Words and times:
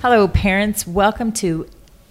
Hello, 0.00 0.28
parents. 0.28 0.86
Welcome 0.86 1.32
to 1.32 1.66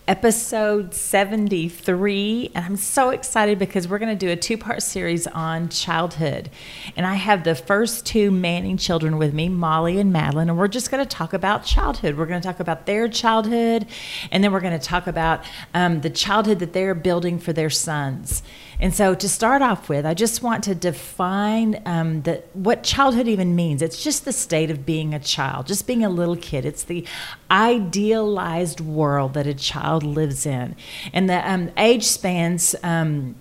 episode 0.10 0.94
73. 0.94 2.52
And 2.54 2.66
I'm 2.66 2.76
so 2.76 3.12
excited 3.12 3.58
because 3.58 3.88
we're 3.88 3.98
going 3.98 4.14
to 4.14 4.26
do 4.26 4.30
a 4.30 4.36
two 4.36 4.58
part 4.58 4.84
series 4.84 5.26
on 5.26 5.70
childhood. 5.70 6.50
And 6.98 7.06
I 7.06 7.14
have 7.14 7.46
the 7.46 7.56
first 7.56 8.06
two 8.06 8.30
Manning 8.30 8.76
children 8.76 9.18
with 9.18 9.34
me, 9.34 9.48
Molly 9.48 10.00
and 10.00 10.12
Madeline. 10.12 10.50
And 10.50 10.58
we're 10.58 10.68
just 10.68 10.92
going 10.92 11.02
to 11.02 11.10
talk 11.10 11.32
about 11.32 11.64
childhood. 11.64 12.18
We're 12.18 12.26
going 12.26 12.42
to 12.42 12.46
talk 12.46 12.60
about 12.60 12.88
their 12.88 13.08
childhood. 13.08 13.88
And 14.34 14.44
then 14.44 14.52
we're 14.52 14.60
going 14.60 14.78
to 14.78 14.86
talk 14.86 15.08
about 15.08 15.46
um, 15.74 16.02
the 16.02 16.10
childhood 16.10 16.60
that 16.60 16.74
they're 16.74 16.94
building 16.94 17.40
for 17.40 17.54
their 17.54 17.70
sons. 17.70 18.44
And 18.80 18.94
so, 18.94 19.16
to 19.16 19.28
start 19.28 19.62
off 19.62 19.90
with, 19.90 20.06
I 20.06 20.14
just 20.14 20.44
want 20.44 20.64
to 20.66 20.76
define 20.76 21.82
um, 21.86 22.22
the, 22.22 22.44
what 22.54 22.84
childhood 22.84 23.28
even 23.28 23.56
means. 23.56 23.82
It's 23.82 24.04
just 24.04 24.24
the 24.24 24.32
state 24.32 24.70
of 24.70 24.86
being 24.86 25.14
a 25.14 25.20
child, 25.20 25.66
just 25.66 25.88
being 25.88 26.04
a 26.04 26.10
little 26.10 26.36
kid. 26.36 26.64
It's 26.64 26.84
the 26.84 27.06
idealized 27.50 28.80
world 28.80 29.34
that 29.34 29.48
a 29.48 29.54
child 29.56 30.04
lives 30.04 30.46
in. 30.46 30.76
And 31.12 31.30
the 31.30 31.50
um, 31.50 31.72
age 31.78 32.04
spans. 32.04 32.76
Um, 32.84 33.36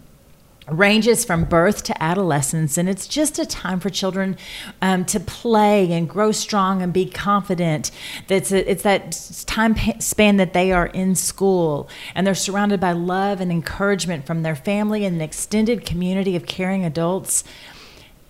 ranges 0.68 1.24
from 1.24 1.44
birth 1.44 1.84
to 1.84 2.02
adolescence, 2.02 2.76
and 2.76 2.88
it's 2.88 3.06
just 3.06 3.38
a 3.38 3.46
time 3.46 3.78
for 3.78 3.88
children 3.88 4.36
um, 4.82 5.04
to 5.06 5.20
play 5.20 5.92
and 5.92 6.08
grow 6.08 6.32
strong 6.32 6.82
and 6.82 6.92
be 6.92 7.06
confident. 7.06 7.90
That's 8.26 8.50
it's 8.52 8.82
that 8.82 9.44
time 9.46 9.76
span 10.00 10.36
that 10.38 10.52
they 10.52 10.72
are 10.72 10.86
in 10.86 11.14
school 11.14 11.88
and 12.14 12.26
they're 12.26 12.34
surrounded 12.34 12.80
by 12.80 12.92
love 12.92 13.40
and 13.40 13.52
encouragement 13.52 14.26
from 14.26 14.42
their 14.42 14.56
family 14.56 15.04
and 15.04 15.16
an 15.16 15.22
extended 15.22 15.86
community 15.86 16.34
of 16.36 16.46
caring 16.46 16.84
adults. 16.84 17.44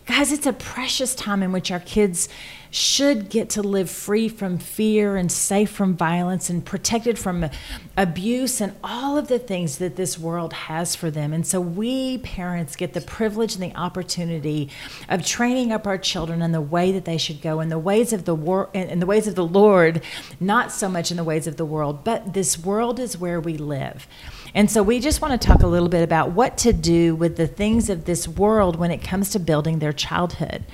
Guys, 0.06 0.30
it's 0.30 0.46
a 0.46 0.52
precious 0.52 1.14
time 1.14 1.42
in 1.42 1.50
which 1.50 1.70
our 1.72 1.80
kids 1.80 2.28
should 2.76 3.30
get 3.30 3.48
to 3.48 3.62
live 3.62 3.88
free 3.88 4.28
from 4.28 4.58
fear 4.58 5.16
and 5.16 5.32
safe 5.32 5.70
from 5.70 5.96
violence 5.96 6.50
and 6.50 6.62
protected 6.62 7.18
from 7.18 7.48
abuse 7.96 8.60
and 8.60 8.76
all 8.84 9.16
of 9.16 9.28
the 9.28 9.38
things 9.38 9.78
that 9.78 9.96
this 9.96 10.18
world 10.18 10.52
has 10.52 10.94
for 10.94 11.10
them. 11.10 11.32
And 11.32 11.46
so 11.46 11.58
we 11.58 12.18
parents 12.18 12.76
get 12.76 12.92
the 12.92 13.00
privilege 13.00 13.54
and 13.54 13.62
the 13.62 13.74
opportunity 13.74 14.68
of 15.08 15.24
training 15.24 15.72
up 15.72 15.86
our 15.86 15.96
children 15.96 16.42
in 16.42 16.52
the 16.52 16.60
way 16.60 16.92
that 16.92 17.06
they 17.06 17.16
should 17.16 17.40
go 17.40 17.60
in 17.60 17.70
the 17.70 17.78
ways 17.78 18.12
of 18.12 18.26
the 18.26 18.34
war 18.34 18.68
in 18.74 19.00
the 19.00 19.06
ways 19.06 19.26
of 19.26 19.34
the 19.36 19.46
Lord, 19.46 20.02
not 20.38 20.70
so 20.70 20.88
much 20.88 21.10
in 21.10 21.16
the 21.16 21.24
ways 21.24 21.46
of 21.46 21.56
the 21.56 21.64
world, 21.64 22.04
but 22.04 22.34
this 22.34 22.58
world 22.58 23.00
is 23.00 23.16
where 23.16 23.40
we 23.40 23.56
live. 23.56 24.06
And 24.54 24.70
so 24.70 24.82
we 24.82 25.00
just 25.00 25.20
want 25.20 25.40
to 25.40 25.46
talk 25.46 25.62
a 25.62 25.66
little 25.66 25.88
bit 25.88 26.02
about 26.02 26.32
what 26.32 26.56
to 26.58 26.72
do 26.72 27.14
with 27.14 27.36
the 27.36 27.46
things 27.46 27.90
of 27.90 28.04
this 28.06 28.26
world 28.26 28.76
when 28.76 28.90
it 28.90 29.02
comes 29.02 29.30
to 29.30 29.38
building 29.38 29.78
their 29.80 29.92
childhood. 29.92 30.64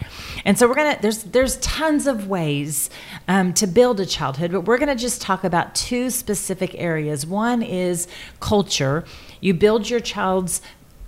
And 0.45 0.59
so 0.59 0.69
we're 0.69 0.75
gonna 0.75 0.99
there's 1.01 1.25
there's 1.25 1.57
tons 1.59 1.92
of 2.07 2.29
ways 2.29 2.91
um, 3.29 3.53
to 3.55 3.67
build 3.67 4.01
a 4.01 4.07
childhood, 4.07 4.53
but 4.53 4.63
we're 4.63 4.79
gonna 4.79 4.97
just 4.97 5.21
talk 5.21 5.45
about 5.45 5.75
two 5.75 6.11
specific 6.11 6.75
areas. 6.77 7.27
One 7.27 7.63
is 7.63 8.09
culture. 8.41 9.05
You 9.41 9.55
build 9.55 9.89
your 9.89 10.01
child's 10.01 10.61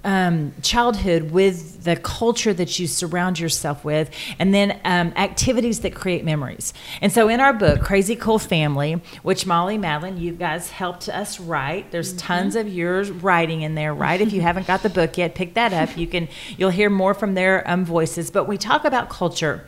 um, 0.04 0.52
childhood 0.62 1.30
with 1.30 1.84
the 1.84 1.96
culture 1.96 2.52
that 2.52 2.78
you 2.78 2.86
surround 2.86 3.38
yourself 3.38 3.84
with, 3.84 4.10
and 4.38 4.54
then 4.54 4.78
um, 4.84 5.12
activities 5.16 5.80
that 5.80 5.94
create 5.94 6.24
memories. 6.24 6.74
And 7.00 7.10
so, 7.10 7.28
in 7.28 7.40
our 7.40 7.52
book, 7.52 7.80
Crazy 7.80 8.14
Cool 8.14 8.38
Family, 8.38 9.00
which 9.22 9.46
Molly 9.46 9.78
Madeline, 9.78 10.18
you 10.18 10.32
guys 10.32 10.70
helped 10.70 11.08
us 11.08 11.40
write. 11.40 11.90
There's 11.90 12.10
mm-hmm. 12.10 12.26
tons 12.26 12.56
of 12.56 12.68
yours 12.68 13.10
writing 13.10 13.62
in 13.62 13.74
there, 13.74 13.94
right? 13.94 14.20
if 14.20 14.32
you 14.32 14.40
haven't 14.42 14.66
got 14.66 14.82
the 14.82 14.90
book 14.90 15.16
yet, 15.16 15.34
pick 15.34 15.54
that 15.54 15.72
up. 15.72 15.96
You 15.96 16.06
can 16.06 16.28
you'll 16.56 16.70
hear 16.70 16.90
more 16.90 17.14
from 17.14 17.34
their 17.34 17.68
um, 17.68 17.84
voices. 17.84 18.30
But 18.30 18.46
we 18.46 18.58
talk 18.58 18.84
about 18.84 19.08
culture 19.08 19.66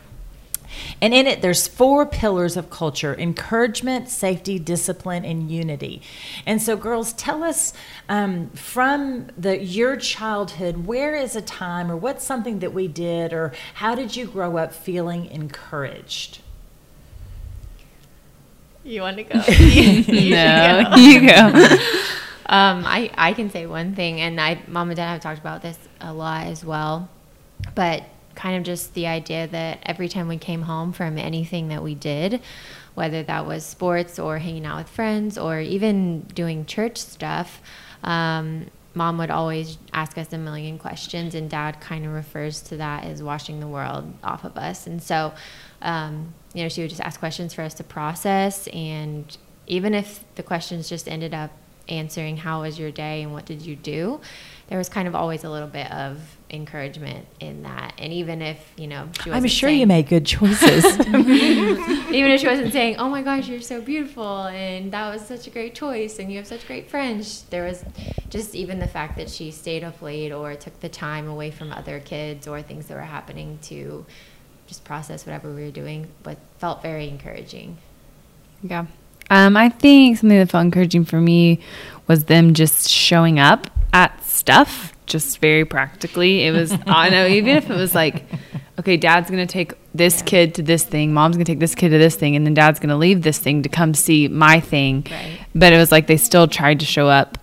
and 1.01 1.13
in 1.13 1.27
it, 1.27 1.41
there's 1.41 1.67
four 1.67 2.05
pillars 2.05 2.57
of 2.57 2.69
culture 2.69 3.15
encouragement, 3.17 4.09
safety, 4.09 4.59
discipline, 4.59 5.25
and 5.25 5.49
unity. 5.51 6.01
And 6.45 6.61
so, 6.61 6.75
girls, 6.75 7.13
tell 7.13 7.43
us 7.43 7.73
um, 8.09 8.49
from 8.51 9.27
the, 9.37 9.63
your 9.63 9.95
childhood, 9.95 10.85
where 10.85 11.15
is 11.15 11.35
a 11.35 11.41
time 11.41 11.91
or 11.91 11.97
what's 11.97 12.23
something 12.23 12.59
that 12.59 12.73
we 12.73 12.87
did, 12.87 13.33
or 13.33 13.53
how 13.75 13.95
did 13.95 14.15
you 14.15 14.25
grow 14.25 14.57
up 14.57 14.73
feeling 14.73 15.25
encouraged? 15.27 16.39
You 18.83 19.01
want 19.01 19.17
to 19.17 19.23
go? 19.23 19.41
you 19.49 20.03
no, 20.31 20.89
go. 20.89 20.95
you 20.95 21.27
go. 21.27 21.35
um, 22.45 22.85
I, 22.85 23.11
I 23.15 23.33
can 23.33 23.49
say 23.49 23.65
one 23.65 23.95
thing, 23.95 24.21
and 24.21 24.39
I, 24.39 24.61
mom 24.67 24.89
and 24.89 24.95
dad 24.95 25.11
have 25.11 25.21
talked 25.21 25.39
about 25.39 25.61
this 25.61 25.77
a 25.99 26.13
lot 26.13 26.47
as 26.47 26.63
well. 26.63 27.09
But 27.75 28.03
kind 28.37 28.55
of 28.55 28.63
just 28.63 28.93
the 28.93 29.07
idea 29.07 29.47
that 29.47 29.79
every 29.83 30.07
time 30.07 30.27
we 30.27 30.37
came 30.37 30.61
home 30.61 30.93
from 30.93 31.17
anything 31.17 31.69
that 31.69 31.83
we 31.83 31.95
did, 31.95 32.39
whether 32.93 33.23
that 33.23 33.45
was 33.45 33.65
sports 33.65 34.19
or 34.19 34.37
hanging 34.37 34.65
out 34.65 34.77
with 34.77 34.87
friends 34.87 35.37
or 35.37 35.59
even 35.59 36.21
doing 36.21 36.65
church 36.65 36.97
stuff, 36.97 37.61
um, 38.03 38.67
mom 38.93 39.17
would 39.17 39.31
always 39.31 39.79
ask 39.91 40.17
us 40.19 40.31
a 40.33 40.37
million 40.37 40.77
questions, 40.77 41.33
and 41.33 41.49
dad 41.49 41.81
kind 41.81 42.05
of 42.05 42.13
refers 42.13 42.61
to 42.61 42.77
that 42.77 43.03
as 43.05 43.23
washing 43.23 43.59
the 43.59 43.67
world 43.67 44.13
off 44.23 44.43
of 44.43 44.55
us. 44.55 44.85
And 44.85 45.01
so, 45.01 45.33
um, 45.81 46.33
you 46.53 46.61
know, 46.63 46.69
she 46.69 46.81
would 46.81 46.91
just 46.91 47.01
ask 47.01 47.19
questions 47.19 47.55
for 47.55 47.63
us 47.63 47.73
to 47.75 47.83
process, 47.83 48.67
and 48.67 49.35
even 49.65 49.95
if 49.95 50.23
the 50.35 50.43
questions 50.43 50.87
just 50.87 51.07
ended 51.07 51.33
up 51.33 51.51
answering, 51.89 52.37
How 52.37 52.61
was 52.61 52.77
your 52.77 52.91
day 52.91 53.23
and 53.23 53.33
what 53.33 53.45
did 53.45 53.61
you 53.61 53.75
do? 53.75 54.21
There 54.67 54.77
was 54.77 54.89
kind 54.89 55.07
of 55.07 55.15
always 55.15 55.43
a 55.45 55.49
little 55.49 55.67
bit 55.67 55.89
of 55.91 56.19
encouragement 56.49 57.25
in 57.39 57.63
that. 57.63 57.93
And 57.97 58.11
even 58.11 58.41
if, 58.41 58.59
you 58.77 58.87
know, 58.87 59.09
I'm 59.25 59.47
sure 59.47 59.69
saying, 59.69 59.79
you 59.79 59.87
made 59.87 60.07
good 60.07 60.25
choices. 60.25 60.83
even 61.07 62.31
if 62.31 62.41
she 62.41 62.47
wasn't 62.47 62.73
saying, 62.73 62.97
oh 62.97 63.09
my 63.09 63.21
gosh, 63.21 63.47
you're 63.47 63.61
so 63.61 63.81
beautiful 63.81 64.43
and 64.47 64.91
that 64.91 65.09
was 65.11 65.25
such 65.25 65.47
a 65.47 65.49
great 65.49 65.73
choice 65.73 66.19
and 66.19 66.29
you 66.29 66.37
have 66.37 66.47
such 66.47 66.67
great 66.67 66.89
friends, 66.89 67.43
there 67.49 67.63
was 67.63 67.85
just 68.29 68.55
even 68.55 68.79
the 68.79 68.87
fact 68.87 69.17
that 69.17 69.29
she 69.29 69.51
stayed 69.51 69.83
up 69.83 70.01
late 70.01 70.33
or 70.33 70.53
took 70.55 70.77
the 70.81 70.89
time 70.89 71.29
away 71.29 71.49
from 71.49 71.71
other 71.71 72.01
kids 72.01 72.45
or 72.45 72.61
things 72.61 72.87
that 72.87 72.95
were 72.95 73.01
happening 73.01 73.59
to 73.63 74.05
just 74.67 74.83
process 74.83 75.25
whatever 75.25 75.53
we 75.53 75.63
were 75.63 75.71
doing, 75.71 76.07
but 76.23 76.37
felt 76.57 76.81
very 76.81 77.07
encouraging. 77.07 77.77
Yeah. 78.61 78.87
Um, 79.29 79.57
I 79.57 79.69
think 79.69 80.17
something 80.17 80.37
that 80.37 80.49
felt 80.49 80.65
encouraging 80.65 81.05
for 81.05 81.19
me 81.19 81.59
was 82.07 82.25
them 82.25 82.53
just 82.53 82.89
showing 82.89 83.39
up 83.39 83.69
at 83.93 84.23
stuff 84.23 84.93
just 85.05 85.39
very 85.39 85.65
practically. 85.65 86.45
It 86.45 86.51
was, 86.51 86.73
I 86.87 87.09
know, 87.09 87.27
even 87.27 87.57
if 87.57 87.69
it 87.69 87.75
was 87.75 87.95
like, 87.95 88.25
okay, 88.79 88.97
dad's 88.97 89.29
going 89.29 89.45
to 89.45 89.51
take 89.51 89.73
this 89.93 90.21
kid 90.21 90.55
to 90.55 90.61
this 90.61 90.83
thing, 90.83 91.13
mom's 91.13 91.35
going 91.35 91.45
to 91.45 91.51
take 91.51 91.59
this 91.59 91.75
kid 91.75 91.89
to 91.89 91.97
this 91.97 92.15
thing, 92.15 92.35
and 92.35 92.45
then 92.45 92.53
dad's 92.53 92.79
going 92.79 92.89
to 92.89 92.95
leave 92.95 93.23
this 93.23 93.39
thing 93.39 93.63
to 93.63 93.69
come 93.69 93.93
see 93.93 94.27
my 94.27 94.59
thing. 94.59 95.05
Right. 95.09 95.39
But 95.55 95.73
it 95.73 95.77
was 95.77 95.91
like 95.91 96.07
they 96.07 96.17
still 96.17 96.47
tried 96.47 96.79
to 96.81 96.85
show 96.85 97.07
up 97.07 97.37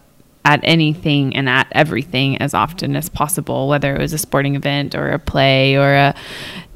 at 0.46 0.60
anything 0.62 1.34
and 1.34 1.48
at 1.48 1.66
everything 1.72 2.36
as 2.36 2.52
often 2.52 2.96
as 2.96 3.08
possible, 3.08 3.66
whether 3.66 3.94
it 3.94 3.98
was 3.98 4.12
a 4.12 4.18
sporting 4.18 4.56
event 4.56 4.94
or 4.94 5.10
a 5.10 5.18
play 5.18 5.74
or 5.76 5.94
a 5.94 6.14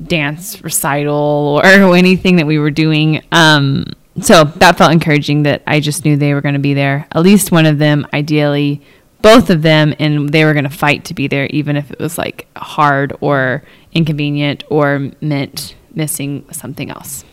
dance 0.02 0.62
recital 0.64 1.60
or 1.62 1.66
anything 1.96 2.36
that 2.36 2.46
we 2.46 2.58
were 2.58 2.70
doing. 2.70 3.22
Um, 3.30 3.92
so 4.20 4.44
that 4.44 4.78
felt 4.78 4.92
encouraging 4.92 5.44
that 5.44 5.62
I 5.66 5.80
just 5.80 6.04
knew 6.04 6.16
they 6.16 6.34
were 6.34 6.40
going 6.40 6.54
to 6.54 6.60
be 6.60 6.74
there. 6.74 7.06
At 7.12 7.22
least 7.22 7.52
one 7.52 7.66
of 7.66 7.78
them, 7.78 8.06
ideally 8.12 8.82
both 9.22 9.50
of 9.50 9.62
them 9.62 9.94
and 9.98 10.28
they 10.30 10.44
were 10.44 10.52
going 10.52 10.64
to 10.64 10.70
fight 10.70 11.04
to 11.06 11.14
be 11.14 11.26
there 11.26 11.46
even 11.46 11.76
if 11.76 11.90
it 11.90 11.98
was 11.98 12.18
like 12.18 12.46
hard 12.56 13.12
or 13.20 13.62
inconvenient 13.92 14.64
or 14.70 15.10
meant 15.20 15.74
missing 15.94 16.44
something 16.52 16.90
else 16.90 17.24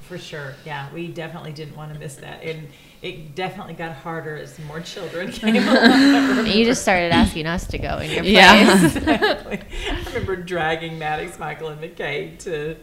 for 0.00 0.16
sure 0.16 0.54
yeah 0.64 0.92
we 0.94 1.08
definitely 1.08 1.52
didn't 1.52 1.76
want 1.76 1.92
to 1.92 1.98
miss 1.98 2.16
that 2.16 2.42
and 2.42 2.68
it 3.00 3.36
definitely 3.36 3.74
got 3.74 3.94
harder 3.94 4.36
as 4.36 4.58
more 4.60 4.80
children 4.80 5.30
came 5.32 5.56
along. 5.68 6.46
you 6.46 6.64
just 6.64 6.82
started 6.82 7.12
asking 7.12 7.46
us 7.46 7.64
to 7.68 7.78
go 7.78 7.98
in 7.98 8.10
your 8.10 8.22
place. 8.22 8.32
Yeah. 8.32 8.86
exactly. 8.86 9.60
I 9.88 10.04
remember 10.08 10.34
dragging 10.34 10.98
Maddox, 10.98 11.38
Michael, 11.38 11.68
and 11.68 11.80
McKay 11.80 12.36
to 12.40 12.76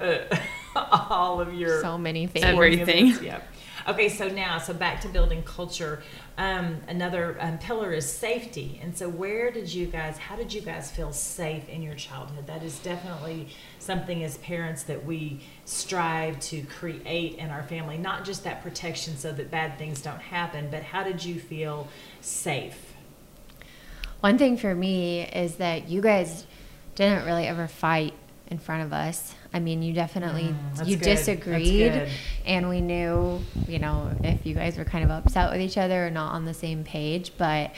uh, 0.00 0.36
all 0.76 1.40
of 1.40 1.54
your 1.54 1.80
so 1.80 1.98
many 1.98 2.26
things. 2.26 2.44
Everything. 2.44 3.16
Yeah. 3.22 3.40
Okay, 3.88 4.08
so 4.08 4.28
now, 4.28 4.58
so 4.58 4.74
back 4.74 5.00
to 5.00 5.08
building 5.08 5.42
culture. 5.42 6.02
Um, 6.36 6.76
another 6.86 7.36
um, 7.40 7.58
pillar 7.58 7.92
is 7.92 8.10
safety. 8.10 8.78
And 8.82 8.96
so, 8.96 9.08
where 9.08 9.50
did 9.50 9.72
you 9.72 9.86
guys, 9.86 10.18
how 10.18 10.36
did 10.36 10.52
you 10.52 10.60
guys 10.60 10.90
feel 10.90 11.12
safe 11.12 11.68
in 11.68 11.82
your 11.82 11.94
childhood? 11.94 12.46
That 12.46 12.62
is 12.62 12.78
definitely 12.80 13.48
something 13.78 14.22
as 14.22 14.38
parents 14.38 14.82
that 14.84 15.04
we 15.04 15.40
strive 15.64 16.38
to 16.40 16.62
create 16.62 17.36
in 17.36 17.50
our 17.50 17.62
family, 17.62 17.96
not 17.96 18.24
just 18.24 18.44
that 18.44 18.62
protection 18.62 19.16
so 19.16 19.32
that 19.32 19.50
bad 19.50 19.78
things 19.78 20.02
don't 20.02 20.20
happen, 20.20 20.68
but 20.70 20.82
how 20.82 21.02
did 21.02 21.24
you 21.24 21.40
feel 21.40 21.88
safe? 22.20 22.94
One 24.20 24.36
thing 24.36 24.58
for 24.58 24.74
me 24.74 25.22
is 25.22 25.56
that 25.56 25.88
you 25.88 26.02
guys 26.02 26.46
didn't 26.94 27.24
really 27.24 27.46
ever 27.46 27.66
fight 27.66 28.12
in 28.48 28.58
front 28.58 28.82
of 28.82 28.92
us. 28.92 29.34
I 29.52 29.58
mean, 29.58 29.82
you 29.82 29.92
definitely 29.92 30.54
Mm, 30.74 30.86
you 30.86 30.96
good. 30.96 31.04
disagreed, 31.04 32.08
and 32.46 32.68
we 32.68 32.80
knew, 32.80 33.40
you 33.66 33.78
know, 33.80 34.10
if 34.22 34.46
you 34.46 34.54
guys 34.54 34.78
were 34.78 34.84
kind 34.84 35.04
of 35.04 35.10
upset 35.10 35.50
with 35.50 35.60
each 35.60 35.76
other 35.76 36.06
or 36.06 36.10
not 36.10 36.32
on 36.34 36.44
the 36.44 36.54
same 36.54 36.84
page. 36.84 37.32
But 37.36 37.72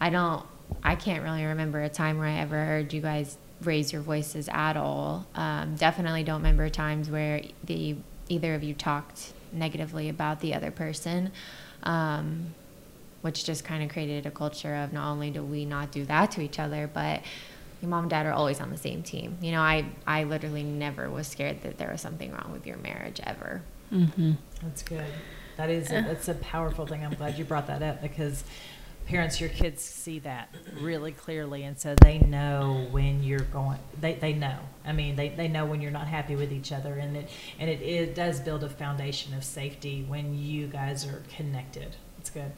I 0.00 0.10
don't, 0.10 0.44
I 0.82 0.94
can't 0.94 1.24
really 1.24 1.44
remember 1.44 1.82
a 1.82 1.88
time 1.88 2.18
where 2.18 2.28
I 2.28 2.38
ever 2.38 2.64
heard 2.64 2.92
you 2.92 3.00
guys 3.00 3.36
raise 3.62 3.92
your 3.92 4.02
voices 4.02 4.48
at 4.52 4.76
all. 4.76 5.26
Um, 5.34 5.74
definitely 5.74 6.22
don't 6.22 6.36
remember 6.36 6.68
times 6.68 7.10
where 7.10 7.42
the 7.64 7.96
either 8.28 8.54
of 8.54 8.62
you 8.62 8.74
talked 8.74 9.32
negatively 9.52 10.08
about 10.08 10.38
the 10.40 10.54
other 10.54 10.70
person. 10.70 11.32
Um, 11.82 12.54
which 13.20 13.44
just 13.44 13.64
kind 13.64 13.82
of 13.82 13.90
created 13.90 14.26
a 14.26 14.30
culture 14.30 14.76
of 14.76 14.92
not 14.92 15.10
only 15.10 15.28
do 15.32 15.42
we 15.42 15.64
not 15.64 15.90
do 15.90 16.04
that 16.04 16.30
to 16.30 16.40
each 16.40 16.60
other, 16.60 16.88
but 16.92 17.20
your 17.80 17.90
mom 17.90 18.04
and 18.04 18.10
dad 18.10 18.26
are 18.26 18.32
always 18.32 18.60
on 18.60 18.70
the 18.70 18.76
same 18.76 19.02
team. 19.02 19.38
You 19.40 19.52
know, 19.52 19.60
I, 19.60 19.86
I 20.06 20.24
literally 20.24 20.62
never 20.64 21.08
was 21.08 21.26
scared 21.26 21.62
that 21.62 21.78
there 21.78 21.90
was 21.90 22.00
something 22.00 22.32
wrong 22.32 22.50
with 22.52 22.66
your 22.66 22.76
marriage 22.78 23.20
ever. 23.24 23.62
Mm-hmm. 23.92 24.32
That's 24.62 24.82
good. 24.82 25.12
That 25.56 25.70
is 25.70 25.90
a, 25.90 26.02
that's 26.02 26.28
a 26.28 26.34
powerful 26.34 26.86
thing. 26.86 27.04
I'm 27.04 27.14
glad 27.14 27.38
you 27.38 27.44
brought 27.44 27.66
that 27.66 27.82
up 27.82 28.00
because 28.00 28.44
parents, 29.06 29.40
your 29.40 29.48
kids 29.48 29.82
see 29.82 30.18
that 30.20 30.54
really 30.80 31.12
clearly, 31.12 31.64
and 31.64 31.78
so 31.78 31.94
they 32.02 32.18
know 32.18 32.86
when 32.90 33.22
you're 33.22 33.40
going. 33.40 33.78
They, 34.00 34.14
they 34.14 34.34
know. 34.34 34.58
I 34.84 34.92
mean, 34.92 35.16
they, 35.16 35.30
they 35.30 35.48
know 35.48 35.64
when 35.64 35.80
you're 35.80 35.90
not 35.90 36.06
happy 36.06 36.36
with 36.36 36.52
each 36.52 36.70
other, 36.72 36.94
and 36.94 37.16
it 37.16 37.30
and 37.58 37.70
it, 37.70 37.80
it 37.80 38.14
does 38.14 38.38
build 38.40 38.62
a 38.62 38.68
foundation 38.68 39.34
of 39.34 39.42
safety 39.42 40.04
when 40.06 40.38
you 40.38 40.66
guys 40.66 41.06
are 41.06 41.22
connected. 41.34 41.96
It's 42.20 42.30
good. 42.30 42.52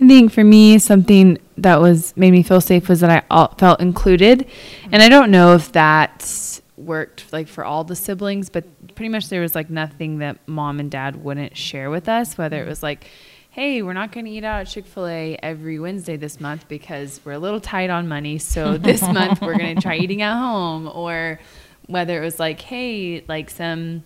I 0.00 0.08
think 0.08 0.32
for 0.32 0.42
me, 0.42 0.78
something 0.78 1.38
that 1.58 1.80
was 1.80 2.16
made 2.16 2.32
me 2.32 2.42
feel 2.42 2.60
safe 2.60 2.88
was 2.88 3.00
that 3.00 3.10
I 3.10 3.22
all, 3.30 3.54
felt 3.58 3.80
included, 3.80 4.46
and 4.90 5.02
I 5.02 5.08
don't 5.08 5.30
know 5.30 5.54
if 5.54 5.72
that 5.72 6.60
worked 6.76 7.32
like 7.32 7.46
for 7.46 7.64
all 7.64 7.84
the 7.84 7.94
siblings, 7.94 8.48
but 8.48 8.64
pretty 8.94 9.08
much 9.08 9.28
there 9.28 9.40
was 9.40 9.54
like 9.54 9.70
nothing 9.70 10.18
that 10.18 10.38
mom 10.46 10.80
and 10.80 10.90
dad 10.90 11.22
wouldn't 11.22 11.56
share 11.56 11.90
with 11.90 12.08
us. 12.08 12.36
Whether 12.36 12.62
it 12.62 12.68
was 12.68 12.82
like, 12.82 13.06
"Hey, 13.50 13.82
we're 13.82 13.92
not 13.92 14.12
going 14.12 14.26
to 14.26 14.32
eat 14.32 14.44
out 14.44 14.62
at 14.62 14.68
Chick 14.68 14.86
Fil 14.86 15.06
A 15.06 15.36
every 15.42 15.78
Wednesday 15.78 16.16
this 16.16 16.40
month 16.40 16.66
because 16.68 17.20
we're 17.24 17.32
a 17.32 17.38
little 17.38 17.60
tight 17.60 17.90
on 17.90 18.08
money, 18.08 18.38
so 18.38 18.76
this 18.78 19.02
month 19.02 19.40
we're 19.40 19.58
going 19.58 19.76
to 19.76 19.82
try 19.82 19.96
eating 19.96 20.22
at 20.22 20.36
home," 20.36 20.90
or 20.92 21.38
whether 21.86 22.20
it 22.20 22.24
was 22.24 22.40
like, 22.40 22.60
"Hey, 22.60 23.24
like 23.28 23.50
some." 23.50 24.04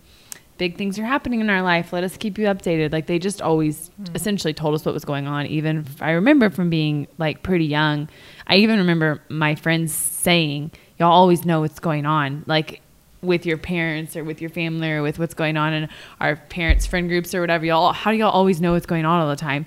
Big 0.58 0.76
things 0.76 0.98
are 0.98 1.04
happening 1.04 1.40
in 1.40 1.50
our 1.50 1.62
life. 1.62 1.92
Let 1.92 2.04
us 2.04 2.16
keep 2.16 2.38
you 2.38 2.46
updated. 2.46 2.92
Like 2.92 3.06
they 3.06 3.18
just 3.18 3.42
always 3.42 3.90
essentially 4.14 4.54
told 4.54 4.74
us 4.74 4.84
what 4.84 4.94
was 4.94 5.04
going 5.04 5.26
on. 5.26 5.46
Even 5.46 5.86
I 6.00 6.12
remember 6.12 6.50
from 6.50 6.70
being 6.70 7.06
like 7.18 7.42
pretty 7.42 7.66
young, 7.66 8.08
I 8.46 8.56
even 8.56 8.78
remember 8.78 9.22
my 9.28 9.54
friends 9.54 9.92
saying, 9.92 10.72
"Y'all 10.98 11.12
always 11.12 11.44
know 11.44 11.60
what's 11.60 11.80
going 11.80 12.06
on." 12.06 12.44
Like 12.46 12.80
with 13.22 13.44
your 13.44 13.58
parents 13.58 14.16
or 14.16 14.24
with 14.24 14.40
your 14.40 14.50
family 14.50 14.90
or 14.90 15.02
with 15.02 15.18
what's 15.18 15.34
going 15.34 15.56
on 15.56 15.72
in 15.72 15.88
our 16.20 16.36
parents' 16.36 16.86
friend 16.86 17.08
groups 17.08 17.34
or 17.34 17.40
whatever. 17.40 17.64
Y'all, 17.64 17.92
how 17.92 18.10
do 18.10 18.16
y'all 18.16 18.30
always 18.30 18.60
know 18.60 18.72
what's 18.72 18.86
going 18.86 19.04
on 19.04 19.20
all 19.20 19.28
the 19.28 19.36
time? 19.36 19.66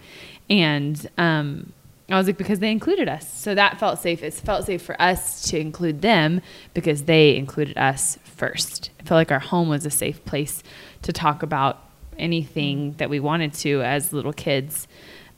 And 0.50 1.08
um, 1.18 1.74
I 2.10 2.18
was 2.18 2.28
like, 2.28 2.38
because 2.38 2.60
they 2.60 2.72
included 2.72 3.08
us. 3.08 3.32
So 3.32 3.54
that 3.56 3.80
felt 3.80 4.00
safe. 4.00 4.24
It 4.24 4.34
felt 4.34 4.66
safe 4.66 4.82
for 4.82 5.00
us 5.02 5.50
to 5.50 5.60
include 5.60 6.02
them 6.02 6.42
because 6.74 7.04
they 7.04 7.36
included 7.36 7.78
us 7.78 8.18
first. 8.24 8.90
I 9.00 9.04
felt 9.04 9.18
like 9.18 9.32
our 9.32 9.40
home 9.40 9.70
was 9.70 9.86
a 9.86 9.92
safe 9.92 10.24
place 10.26 10.64
to 11.04 11.14
talk 11.14 11.44
about 11.44 11.84
anything 12.18 12.94
that 12.98 13.10
we 13.10 13.20
wanted 13.20 13.54
to 13.56 13.82
as 13.84 14.12
little 14.12 14.34
kids. 14.34 14.88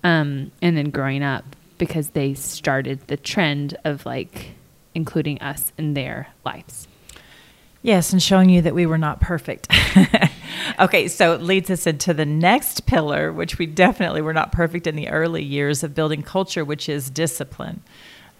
Um, 0.04 0.52
and 0.62 0.78
then 0.78 0.90
growing 0.90 1.24
up 1.24 1.44
because 1.78 2.10
they 2.10 2.34
started 2.34 3.08
the 3.08 3.18
trend 3.18 3.78
of 3.84 4.06
like 4.06 4.52
including 4.94 5.40
us 5.40 5.72
in 5.78 5.94
their 5.94 6.28
lives. 6.46 6.88
Yes, 7.82 8.14
and 8.14 8.22
showing 8.22 8.50
you 8.50 8.62
that 8.62 8.76
we 8.76 8.86
were 8.86 8.98
not 8.98 9.20
perfect. 9.20 9.68
okay, 10.80 11.08
so 11.08 11.34
it 11.34 11.42
leads 11.42 11.70
us 11.70 11.88
into 11.88 12.14
the 12.14 12.26
next 12.26 12.86
pillar, 12.86 13.32
which 13.32 13.58
we 13.58 13.66
definitely 13.66 14.22
were 14.22 14.34
not 14.34 14.52
perfect 14.52 14.88
in 14.88 14.96
the 14.96 15.10
early 15.10 15.44
years 15.44 15.84
of 15.84 15.96
building 15.96 16.22
culture, 16.24 16.66
which 16.66 16.90
is 16.90 17.10
discipline. 17.10 17.82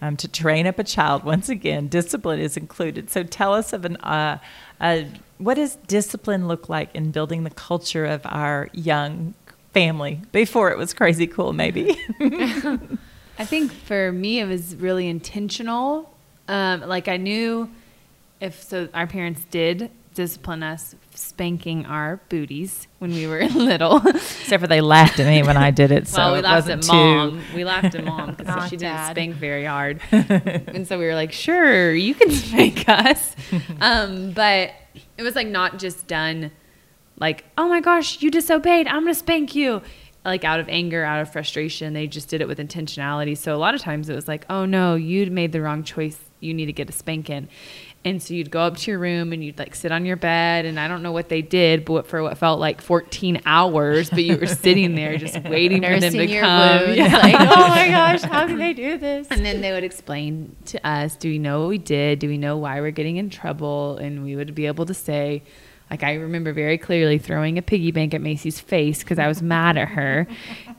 Um, 0.00 0.16
to 0.16 0.26
train 0.26 0.66
up 0.66 0.80
a 0.80 0.84
child, 0.84 1.22
once 1.24 1.48
again, 1.48 1.88
discipline 1.88 2.40
is 2.40 2.56
included. 2.56 3.10
So 3.10 3.22
tell 3.22 3.54
us 3.54 3.72
of 3.72 3.84
an, 3.84 3.96
uh, 3.98 4.38
uh, 4.80 5.02
what 5.38 5.54
does 5.54 5.76
discipline 5.86 6.48
look 6.48 6.68
like 6.68 6.94
in 6.94 7.12
building 7.12 7.44
the 7.44 7.50
culture 7.50 8.04
of 8.04 8.22
our 8.24 8.68
young 8.72 9.34
family 9.72 10.20
before 10.32 10.70
it 10.70 10.78
was 10.78 10.92
crazy 10.92 11.26
cool, 11.26 11.52
maybe? 11.52 11.96
I 13.38 13.44
think 13.44 13.72
for 13.72 14.12
me, 14.12 14.40
it 14.40 14.46
was 14.46 14.76
really 14.76 15.08
intentional. 15.08 16.12
Um, 16.48 16.80
like 16.82 17.08
I 17.08 17.16
knew 17.16 17.70
if 18.40 18.60
so, 18.62 18.88
our 18.92 19.06
parents 19.06 19.44
did 19.50 19.90
discipline 20.14 20.62
us, 20.62 20.94
spanking 21.22 21.86
our 21.86 22.20
booties 22.28 22.86
when 22.98 23.10
we 23.12 23.26
were 23.26 23.44
little. 23.54 24.06
Except 24.06 24.60
for 24.60 24.66
they 24.66 24.80
laughed 24.80 25.18
at 25.20 25.26
me 25.26 25.42
when 25.42 25.56
I 25.56 25.70
did 25.70 25.90
it. 25.90 26.06
So 26.12 26.18
well, 26.18 26.32
we 26.32 26.38
it 26.40 26.42
laughed 26.42 26.66
wasn't 26.68 26.84
at 26.84 26.88
mom. 26.88 27.30
too. 27.50 27.56
We 27.56 27.64
laughed 27.64 27.94
at 27.94 28.04
mom 28.04 28.34
because 28.34 28.64
she 28.70 28.76
didn't 28.76 28.94
Dad. 28.96 29.10
spank 29.12 29.34
very 29.36 29.64
hard, 29.64 30.00
and 30.10 30.86
so 30.86 30.98
we 30.98 31.06
were 31.06 31.14
like, 31.14 31.32
"Sure, 31.32 31.92
you 31.94 32.14
can 32.14 32.30
spank 32.30 32.88
us," 32.88 33.34
um, 33.80 34.32
but 34.32 34.70
it 35.16 35.22
was 35.22 35.34
like 35.36 35.46
not 35.46 35.78
just 35.78 36.06
done 36.06 36.50
like, 37.18 37.44
"Oh 37.56 37.68
my 37.68 37.80
gosh, 37.80 38.20
you 38.22 38.30
disobeyed! 38.30 38.86
I'm 38.88 39.02
gonna 39.04 39.14
spank 39.14 39.54
you." 39.54 39.82
Like 40.24 40.44
out 40.44 40.60
of 40.60 40.68
anger, 40.68 41.02
out 41.02 41.20
of 41.20 41.32
frustration, 41.32 41.94
they 41.94 42.06
just 42.06 42.28
did 42.28 42.40
it 42.40 42.46
with 42.46 42.58
intentionality. 42.58 43.36
So 43.36 43.56
a 43.56 43.58
lot 43.58 43.74
of 43.74 43.80
times 43.80 44.08
it 44.08 44.14
was 44.14 44.28
like, 44.28 44.44
"Oh 44.48 44.64
no, 44.66 44.94
you 44.94 45.28
made 45.30 45.50
the 45.52 45.60
wrong 45.60 45.82
choice. 45.82 46.18
You 46.40 46.54
need 46.54 46.66
to 46.66 46.72
get 46.72 46.88
a 46.88 46.92
spanking." 46.92 47.48
And 48.04 48.20
so 48.20 48.34
you'd 48.34 48.50
go 48.50 48.60
up 48.60 48.76
to 48.78 48.90
your 48.90 48.98
room 48.98 49.32
and 49.32 49.44
you'd 49.44 49.58
like 49.58 49.76
sit 49.76 49.92
on 49.92 50.04
your 50.04 50.16
bed, 50.16 50.64
and 50.64 50.80
I 50.80 50.88
don't 50.88 51.02
know 51.04 51.12
what 51.12 51.28
they 51.28 51.40
did, 51.40 51.84
but 51.84 52.08
for 52.08 52.20
what 52.22 52.36
felt 52.36 52.58
like 52.58 52.80
14 52.80 53.42
hours, 53.46 54.10
but 54.10 54.24
you 54.24 54.36
were 54.36 54.46
sitting 54.46 54.96
there 54.96 55.16
just 55.18 55.40
waiting 55.44 55.82
for 55.82 56.00
them 56.00 56.12
to 56.12 56.26
come. 56.26 56.94
Yeah. 56.94 57.16
Like, 57.16 57.36
oh 57.38 57.68
my 57.68 57.88
gosh, 57.90 58.22
how 58.22 58.46
can 58.48 58.58
they 58.58 58.72
do 58.72 58.98
this? 58.98 59.28
And 59.30 59.44
then 59.44 59.60
they 59.60 59.70
would 59.70 59.84
explain 59.84 60.56
to 60.66 60.84
us, 60.86 61.14
do 61.14 61.28
we 61.28 61.38
know 61.38 61.60
what 61.60 61.68
we 61.68 61.78
did? 61.78 62.18
Do 62.18 62.26
we 62.28 62.38
know 62.38 62.56
why 62.56 62.80
we're 62.80 62.90
getting 62.90 63.18
in 63.18 63.30
trouble? 63.30 63.98
And 63.98 64.24
we 64.24 64.34
would 64.34 64.52
be 64.52 64.66
able 64.66 64.86
to 64.86 64.94
say, 64.94 65.44
like, 65.92 66.02
I 66.02 66.14
remember 66.14 66.54
very 66.54 66.78
clearly 66.78 67.18
throwing 67.18 67.58
a 67.58 67.62
piggy 67.62 67.90
bank 67.90 68.14
at 68.14 68.22
Macy's 68.22 68.58
face 68.58 69.00
because 69.00 69.18
I 69.18 69.28
was 69.28 69.42
mad 69.42 69.76
at 69.76 69.88
her. 69.88 70.26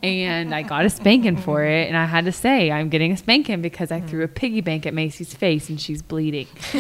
And 0.02 0.56
I 0.56 0.64
got 0.64 0.86
a 0.86 0.90
spanking 0.90 1.38
for 1.38 1.64
it. 1.64 1.88
And 1.88 1.96
I 1.96 2.06
had 2.06 2.26
to 2.26 2.32
say, 2.32 2.72
I'm 2.72 2.90
getting 2.90 3.12
a 3.12 3.18
spanking 3.18 3.62
because 3.62 3.92
I 3.92 4.02
threw 4.02 4.24
a 4.24 4.28
mm-hmm. 4.28 4.34
piggy 4.34 4.62
bank 4.62 4.88
at 4.88 4.96
Macy's 4.96 5.32
face 5.32 5.70
and 5.70 5.80
she's 5.80 6.02
bleeding. 6.02 6.48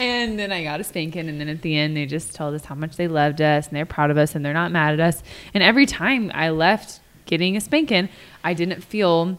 and 0.00 0.40
then 0.40 0.50
I 0.50 0.64
got 0.64 0.80
a 0.80 0.84
spanking. 0.84 1.28
And 1.28 1.40
then 1.40 1.48
at 1.48 1.62
the 1.62 1.78
end, 1.78 1.96
they 1.96 2.04
just 2.04 2.34
told 2.34 2.56
us 2.56 2.64
how 2.64 2.74
much 2.74 2.96
they 2.96 3.06
loved 3.06 3.40
us 3.40 3.68
and 3.68 3.76
they're 3.76 3.86
proud 3.86 4.10
of 4.10 4.18
us 4.18 4.34
and 4.34 4.44
they're 4.44 4.52
not 4.52 4.72
mad 4.72 4.94
at 4.94 5.00
us. 5.00 5.22
And 5.54 5.62
every 5.62 5.86
time 5.86 6.32
I 6.34 6.50
left 6.50 6.98
getting 7.26 7.56
a 7.56 7.60
spanking, 7.60 8.08
I 8.42 8.54
didn't 8.54 8.82
feel 8.82 9.38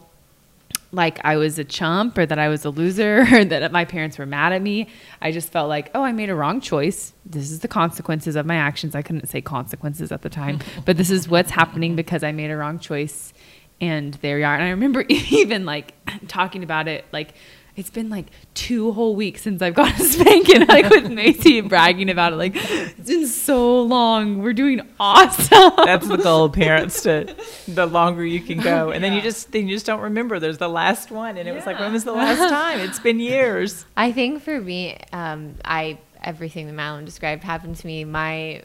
like 0.92 1.18
I 1.24 1.36
was 1.36 1.58
a 1.58 1.64
chump 1.64 2.18
or 2.18 2.26
that 2.26 2.38
I 2.38 2.48
was 2.48 2.64
a 2.64 2.70
loser 2.70 3.26
or 3.32 3.44
that 3.44 3.72
my 3.72 3.84
parents 3.84 4.18
were 4.18 4.26
mad 4.26 4.52
at 4.52 4.62
me. 4.62 4.88
I 5.20 5.32
just 5.32 5.50
felt 5.50 5.68
like, 5.68 5.90
oh, 5.94 6.02
I 6.02 6.12
made 6.12 6.30
a 6.30 6.34
wrong 6.34 6.60
choice. 6.60 7.14
This 7.24 7.50
is 7.50 7.60
the 7.60 7.68
consequences 7.68 8.36
of 8.36 8.46
my 8.46 8.56
actions. 8.56 8.94
I 8.94 9.02
couldn't 9.02 9.26
say 9.28 9.40
consequences 9.40 10.12
at 10.12 10.22
the 10.22 10.28
time, 10.28 10.60
but 10.84 10.96
this 10.96 11.10
is 11.10 11.28
what's 11.28 11.50
happening 11.50 11.96
because 11.96 12.22
I 12.22 12.32
made 12.32 12.50
a 12.50 12.56
wrong 12.56 12.78
choice. 12.78 13.32
And 13.80 14.14
there 14.14 14.36
we 14.36 14.44
are. 14.44 14.54
And 14.54 14.62
I 14.62 14.70
remember 14.70 15.00
even 15.08 15.64
like 15.64 15.94
talking 16.28 16.62
about 16.62 16.86
it, 16.86 17.06
like, 17.10 17.34
it's 17.74 17.90
been 17.90 18.10
like 18.10 18.26
two 18.52 18.92
whole 18.92 19.16
weeks 19.16 19.42
since 19.42 19.62
I've 19.62 19.74
got 19.74 19.98
a 19.98 20.04
spanking, 20.04 20.66
like 20.68 20.90
with 20.90 21.10
Macy 21.10 21.58
and 21.58 21.68
bragging 21.68 22.10
about 22.10 22.34
it. 22.34 22.36
Like, 22.36 22.52
it's 22.54 23.08
been 23.08 23.26
so 23.26 23.80
long. 23.82 24.42
We're 24.42 24.52
doing 24.52 24.82
awesome. 25.00 25.72
That's 25.76 26.06
the 26.06 26.18
goal, 26.18 26.50
parents. 26.50 27.02
To 27.02 27.34
the 27.68 27.86
longer 27.86 28.24
you 28.24 28.40
can 28.40 28.60
go, 28.60 28.90
and 28.90 29.02
then 29.02 29.14
you 29.14 29.22
just 29.22 29.52
then 29.52 29.68
you 29.68 29.74
just 29.74 29.86
don't 29.86 30.00
remember. 30.00 30.38
There's 30.38 30.58
the 30.58 30.68
last 30.68 31.10
one, 31.10 31.38
and 31.38 31.48
it 31.48 31.52
was 31.52 31.64
like, 31.64 31.78
when 31.78 31.92
was 31.92 32.04
the 32.04 32.12
last 32.12 32.50
time? 32.50 32.80
It's 32.80 33.00
been 33.00 33.20
years. 33.20 33.86
I 33.96 34.12
think 34.12 34.42
for 34.42 34.60
me, 34.60 34.98
um, 35.12 35.54
I 35.64 35.98
everything 36.22 36.66
that 36.66 36.74
Madeline 36.74 37.06
described 37.06 37.42
happened 37.42 37.76
to 37.76 37.86
me. 37.86 38.04
My 38.04 38.62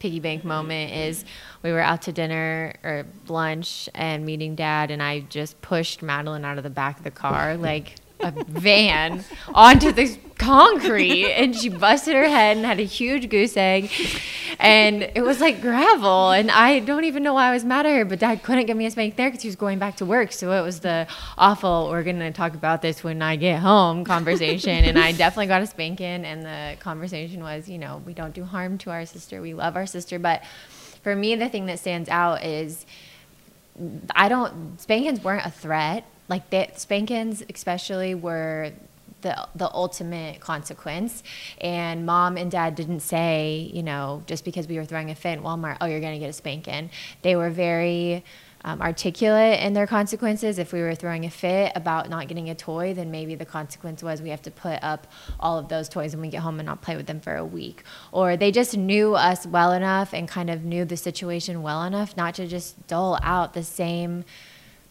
piggy 0.00 0.20
bank 0.20 0.44
moment 0.44 0.92
is 0.92 1.24
we 1.62 1.72
were 1.72 1.80
out 1.80 2.02
to 2.02 2.12
dinner 2.12 2.74
or 2.84 3.06
lunch 3.28 3.88
and 3.94 4.26
meeting 4.26 4.56
dad, 4.56 4.90
and 4.90 5.00
I 5.00 5.20
just 5.20 5.60
pushed 5.62 6.02
Madeline 6.02 6.44
out 6.44 6.58
of 6.58 6.64
the 6.64 6.70
back 6.70 6.98
of 6.98 7.04
the 7.04 7.12
car, 7.12 7.56
like 7.56 7.94
a 8.20 8.32
van 8.46 9.24
onto 9.54 9.92
the 9.92 10.18
concrete 10.36 11.26
and 11.32 11.56
she 11.56 11.68
busted 11.68 12.14
her 12.14 12.28
head 12.28 12.56
and 12.56 12.64
had 12.64 12.78
a 12.78 12.84
huge 12.84 13.28
goose 13.28 13.56
egg 13.56 13.90
and 14.60 15.02
it 15.02 15.22
was 15.22 15.40
like 15.40 15.60
gravel 15.60 16.30
and 16.30 16.48
i 16.52 16.78
don't 16.78 17.02
even 17.04 17.24
know 17.24 17.34
why 17.34 17.48
i 17.48 17.52
was 17.52 17.64
mad 17.64 17.84
at 17.84 17.96
her 17.96 18.04
but 18.04 18.20
dad 18.20 18.40
couldn't 18.44 18.66
give 18.66 18.76
me 18.76 18.86
a 18.86 18.90
spank 18.90 19.16
there 19.16 19.28
because 19.28 19.42
he 19.42 19.48
was 19.48 19.56
going 19.56 19.80
back 19.80 19.96
to 19.96 20.06
work 20.06 20.30
so 20.30 20.52
it 20.52 20.62
was 20.62 20.78
the 20.80 21.06
awful 21.36 21.88
we're 21.90 22.04
gonna 22.04 22.32
talk 22.32 22.54
about 22.54 22.82
this 22.82 23.02
when 23.02 23.20
i 23.20 23.34
get 23.34 23.58
home 23.58 24.04
conversation 24.04 24.84
and 24.84 24.96
i 24.96 25.10
definitely 25.10 25.46
got 25.46 25.60
a 25.60 25.66
spanking 25.66 26.24
and 26.24 26.44
the 26.44 26.76
conversation 26.80 27.42
was 27.42 27.68
you 27.68 27.78
know 27.78 28.00
we 28.06 28.14
don't 28.14 28.34
do 28.34 28.44
harm 28.44 28.78
to 28.78 28.90
our 28.90 29.04
sister 29.04 29.42
we 29.42 29.54
love 29.54 29.74
our 29.74 29.86
sister 29.86 30.20
but 30.20 30.44
for 31.02 31.16
me 31.16 31.34
the 31.34 31.48
thing 31.48 31.66
that 31.66 31.80
stands 31.80 32.08
out 32.08 32.44
is 32.44 32.86
I 34.14 34.28
don't 34.28 34.80
spankings 34.80 35.22
weren't 35.22 35.46
a 35.46 35.50
threat. 35.50 36.04
Like 36.28 36.50
that 36.50 36.78
spankings 36.78 37.42
especially 37.52 38.14
were 38.14 38.72
the 39.22 39.48
the 39.54 39.72
ultimate 39.72 40.40
consequence. 40.40 41.22
And 41.60 42.06
mom 42.06 42.36
and 42.36 42.50
dad 42.50 42.74
didn't 42.74 43.00
say, 43.00 43.70
you 43.72 43.82
know, 43.82 44.22
just 44.26 44.44
because 44.44 44.68
we 44.68 44.76
were 44.76 44.84
throwing 44.84 45.10
a 45.10 45.14
fit 45.14 45.38
in 45.38 45.42
Walmart, 45.42 45.78
oh, 45.80 45.86
you're 45.86 46.00
gonna 46.00 46.18
get 46.18 46.30
a 46.30 46.34
spanking. 46.34 46.90
They 47.22 47.36
were 47.36 47.50
very 47.50 48.24
um, 48.64 48.82
articulate 48.82 49.60
in 49.60 49.72
their 49.72 49.86
consequences. 49.86 50.58
If 50.58 50.72
we 50.72 50.80
were 50.80 50.94
throwing 50.94 51.24
a 51.24 51.30
fit 51.30 51.72
about 51.74 52.08
not 52.08 52.28
getting 52.28 52.50
a 52.50 52.54
toy, 52.54 52.92
then 52.92 53.10
maybe 53.10 53.34
the 53.34 53.44
consequence 53.44 54.02
was 54.02 54.20
we 54.20 54.30
have 54.30 54.42
to 54.42 54.50
put 54.50 54.82
up 54.82 55.06
all 55.38 55.58
of 55.58 55.68
those 55.68 55.88
toys 55.88 56.14
when 56.14 56.22
we 56.22 56.28
get 56.28 56.42
home 56.42 56.58
and 56.58 56.66
not 56.66 56.82
play 56.82 56.96
with 56.96 57.06
them 57.06 57.20
for 57.20 57.36
a 57.36 57.44
week. 57.44 57.84
Or 58.10 58.36
they 58.36 58.50
just 58.50 58.76
knew 58.76 59.14
us 59.14 59.46
well 59.46 59.72
enough 59.72 60.12
and 60.12 60.28
kind 60.28 60.50
of 60.50 60.64
knew 60.64 60.84
the 60.84 60.96
situation 60.96 61.62
well 61.62 61.84
enough 61.84 62.16
not 62.16 62.34
to 62.34 62.46
just 62.46 62.86
dole 62.88 63.18
out 63.22 63.54
the 63.54 63.64
same 63.64 64.24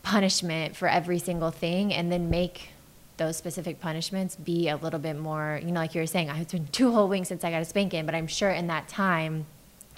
punishment 0.07 0.73
for 0.73 0.87
every 0.87 1.19
single 1.19 1.51
thing 1.51 1.93
and 1.93 2.09
then 2.09 2.29
make 2.29 2.69
those 3.17 3.35
specific 3.35 3.81
punishments 3.81 4.37
be 4.37 4.69
a 4.69 4.77
little 4.77 5.01
bit 5.01 5.17
more, 5.17 5.59
you 5.61 5.69
know, 5.69 5.81
like 5.81 5.93
you 5.93 5.99
were 5.99 6.07
saying, 6.07 6.29
it's 6.29 6.53
been 6.53 6.67
two 6.67 6.91
whole 6.91 7.09
weeks 7.09 7.27
since 7.27 7.43
I 7.43 7.51
got 7.51 7.61
a 7.61 7.65
spanking, 7.65 8.05
but 8.05 8.15
I'm 8.15 8.27
sure 8.27 8.49
in 8.49 8.67
that 8.67 8.87
time 8.87 9.47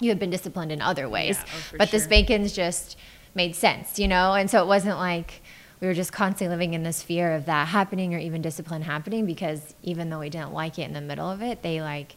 you 0.00 0.08
have 0.08 0.18
been 0.18 0.30
disciplined 0.30 0.72
in 0.72 0.82
other 0.82 1.08
ways. 1.08 1.36
Yeah, 1.38 1.44
oh, 1.54 1.76
but 1.78 1.90
the 1.92 1.98
sure. 1.98 2.06
spankings 2.06 2.52
just 2.52 2.96
made 3.36 3.54
sense, 3.54 4.00
you 4.00 4.08
know? 4.08 4.34
And 4.34 4.50
so 4.50 4.60
it 4.60 4.66
wasn't 4.66 4.98
like 4.98 5.42
we 5.80 5.86
were 5.86 5.94
just 5.94 6.12
constantly 6.12 6.52
living 6.56 6.74
in 6.74 6.82
this 6.82 7.04
fear 7.04 7.32
of 7.32 7.46
that 7.46 7.68
happening 7.68 8.12
or 8.12 8.18
even 8.18 8.42
discipline 8.42 8.82
happening 8.82 9.26
because 9.26 9.74
even 9.84 10.10
though 10.10 10.18
we 10.18 10.28
didn't 10.28 10.52
like 10.52 10.76
it 10.76 10.82
in 10.82 10.92
the 10.92 11.00
middle 11.00 11.30
of 11.30 11.40
it, 11.40 11.62
they 11.62 11.80
like 11.80 12.16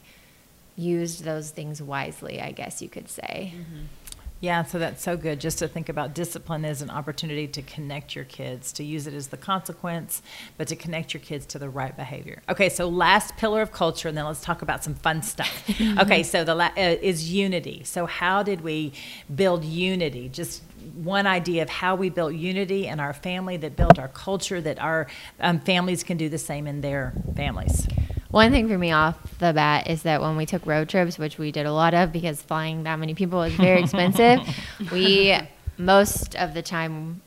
used 0.75 1.23
those 1.23 1.51
things 1.51 1.79
wisely, 1.79 2.41
I 2.41 2.53
guess 2.53 2.81
you 2.81 2.89
could 2.89 3.07
say. 3.07 3.53
Mm-hmm. 3.55 3.83
Yeah, 4.43 4.63
so 4.63 4.77
that's 4.77 5.01
so 5.01 5.15
good 5.15 5.39
just 5.39 5.59
to 5.59 5.69
think 5.69 5.87
about 5.87 6.13
discipline 6.13 6.65
as 6.65 6.81
an 6.81 6.89
opportunity 6.89 7.47
to 7.47 7.61
connect 7.61 8.13
your 8.13 8.25
kids, 8.25 8.73
to 8.73 8.83
use 8.83 9.07
it 9.07 9.13
as 9.13 9.29
the 9.29 9.37
consequence, 9.37 10.21
but 10.57 10.67
to 10.67 10.75
connect 10.75 11.13
your 11.13 11.21
kids 11.21 11.45
to 11.45 11.59
the 11.59 11.69
right 11.69 11.95
behavior. 11.95 12.41
Okay, 12.49 12.67
so 12.67 12.89
last 12.89 13.37
pillar 13.37 13.61
of 13.61 13.71
culture, 13.71 14.09
and 14.09 14.17
then 14.17 14.25
let's 14.25 14.41
talk 14.41 14.61
about 14.61 14.83
some 14.83 14.95
fun 14.95 15.21
stuff. 15.21 15.63
okay, 15.97 16.23
so 16.23 16.43
the 16.43 16.55
la- 16.55 16.73
uh, 16.75 16.97
is 17.01 17.31
unity. 17.31 17.83
So 17.85 18.05
how 18.05 18.43
did 18.43 18.59
we 18.59 18.91
build 19.33 19.63
unity? 19.63 20.27
Just 20.27 20.61
one 20.93 21.25
idea 21.25 21.61
of 21.63 21.69
how 21.69 21.95
we 21.95 22.09
built 22.09 22.33
unity 22.33 22.87
in 22.87 22.99
our 22.99 23.13
family 23.13 23.55
that 23.55 23.77
built 23.77 23.97
our 23.97 24.09
culture, 24.09 24.59
that 24.59 24.77
our 24.77 25.07
um, 25.39 25.61
families 25.61 26.03
can 26.03 26.17
do 26.17 26.27
the 26.27 26.37
same 26.37 26.67
in 26.67 26.81
their 26.81 27.13
families. 27.37 27.87
One 28.29 28.51
thing 28.51 28.67
for 28.67 28.77
me 28.77 28.91
off 28.91 29.15
the 29.39 29.53
bat 29.53 29.87
is 29.89 30.03
that 30.03 30.21
when 30.21 30.35
we 30.35 30.45
took 30.45 30.65
road 30.65 30.89
trips, 30.89 31.17
which 31.17 31.37
we 31.37 31.51
did 31.51 31.65
a 31.65 31.73
lot 31.73 31.93
of 31.93 32.11
because 32.11 32.41
flying 32.41 32.83
that 32.83 32.97
many 32.97 33.13
people 33.13 33.41
is 33.43 33.53
very 33.53 33.81
expensive, 33.83 34.39
we 34.91 35.37
most 35.77 36.35
of 36.35 36.53
the 36.53 36.61
time 36.61 37.21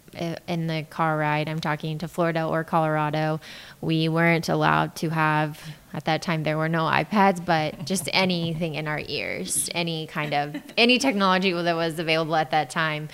in 0.49 0.67
the 0.67 0.87
car 0.89 1.19
ride, 1.19 1.49
I'm 1.49 1.61
talking 1.61 1.99
to 1.99 2.09
Florida 2.09 2.45
or 2.47 2.65
Colorado, 2.65 3.41
we 3.81 4.09
weren't 4.09 4.49
allowed 4.49 4.95
to 4.97 5.11
have 5.11 5.61
at 5.93 6.05
that 6.07 6.23
time 6.23 6.43
there 6.43 6.59
were 6.59 6.69
no 6.69 6.85
iPads, 6.85 7.45
but 7.45 7.85
just 7.85 8.09
anything 8.13 8.75
in 8.75 8.87
our 8.87 9.01
ears, 9.07 9.71
any 9.75 10.07
kind 10.07 10.35
of 10.35 10.57
any 10.77 10.99
technology 10.99 11.53
that 11.53 11.77
was 11.77 11.99
available 11.99 12.37
at 12.37 12.51
that 12.51 12.71
time 12.71 13.09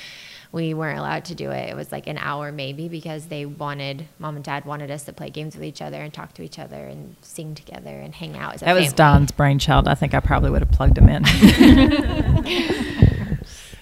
we 0.52 0.74
weren't 0.74 0.98
allowed 0.98 1.24
to 1.24 1.34
do 1.34 1.50
it. 1.50 1.70
It 1.70 1.76
was 1.76 1.90
like 1.90 2.06
an 2.06 2.18
hour 2.18 2.52
maybe 2.52 2.86
because 2.88 3.26
they 3.26 3.46
wanted 3.46 4.06
mom 4.18 4.36
and 4.36 4.44
dad 4.44 4.66
wanted 4.66 4.90
us 4.90 5.04
to 5.04 5.12
play 5.12 5.30
games 5.30 5.54
with 5.54 5.64
each 5.64 5.80
other 5.80 6.00
and 6.00 6.12
talk 6.12 6.34
to 6.34 6.42
each 6.42 6.58
other 6.58 6.86
and 6.86 7.16
sing 7.22 7.54
together 7.54 7.88
and 7.88 8.14
hang 8.14 8.36
out 8.36 8.54
as 8.54 8.62
a 8.62 8.66
That 8.66 8.74
was. 8.74 8.92
Don's 8.92 9.32
brainchild. 9.32 9.88
I 9.88 9.94
think 9.94 10.12
I 10.12 10.20
probably 10.20 10.50
would 10.50 10.60
have 10.60 10.70
plugged 10.70 10.98
him 10.98 11.08
in. 11.08 11.22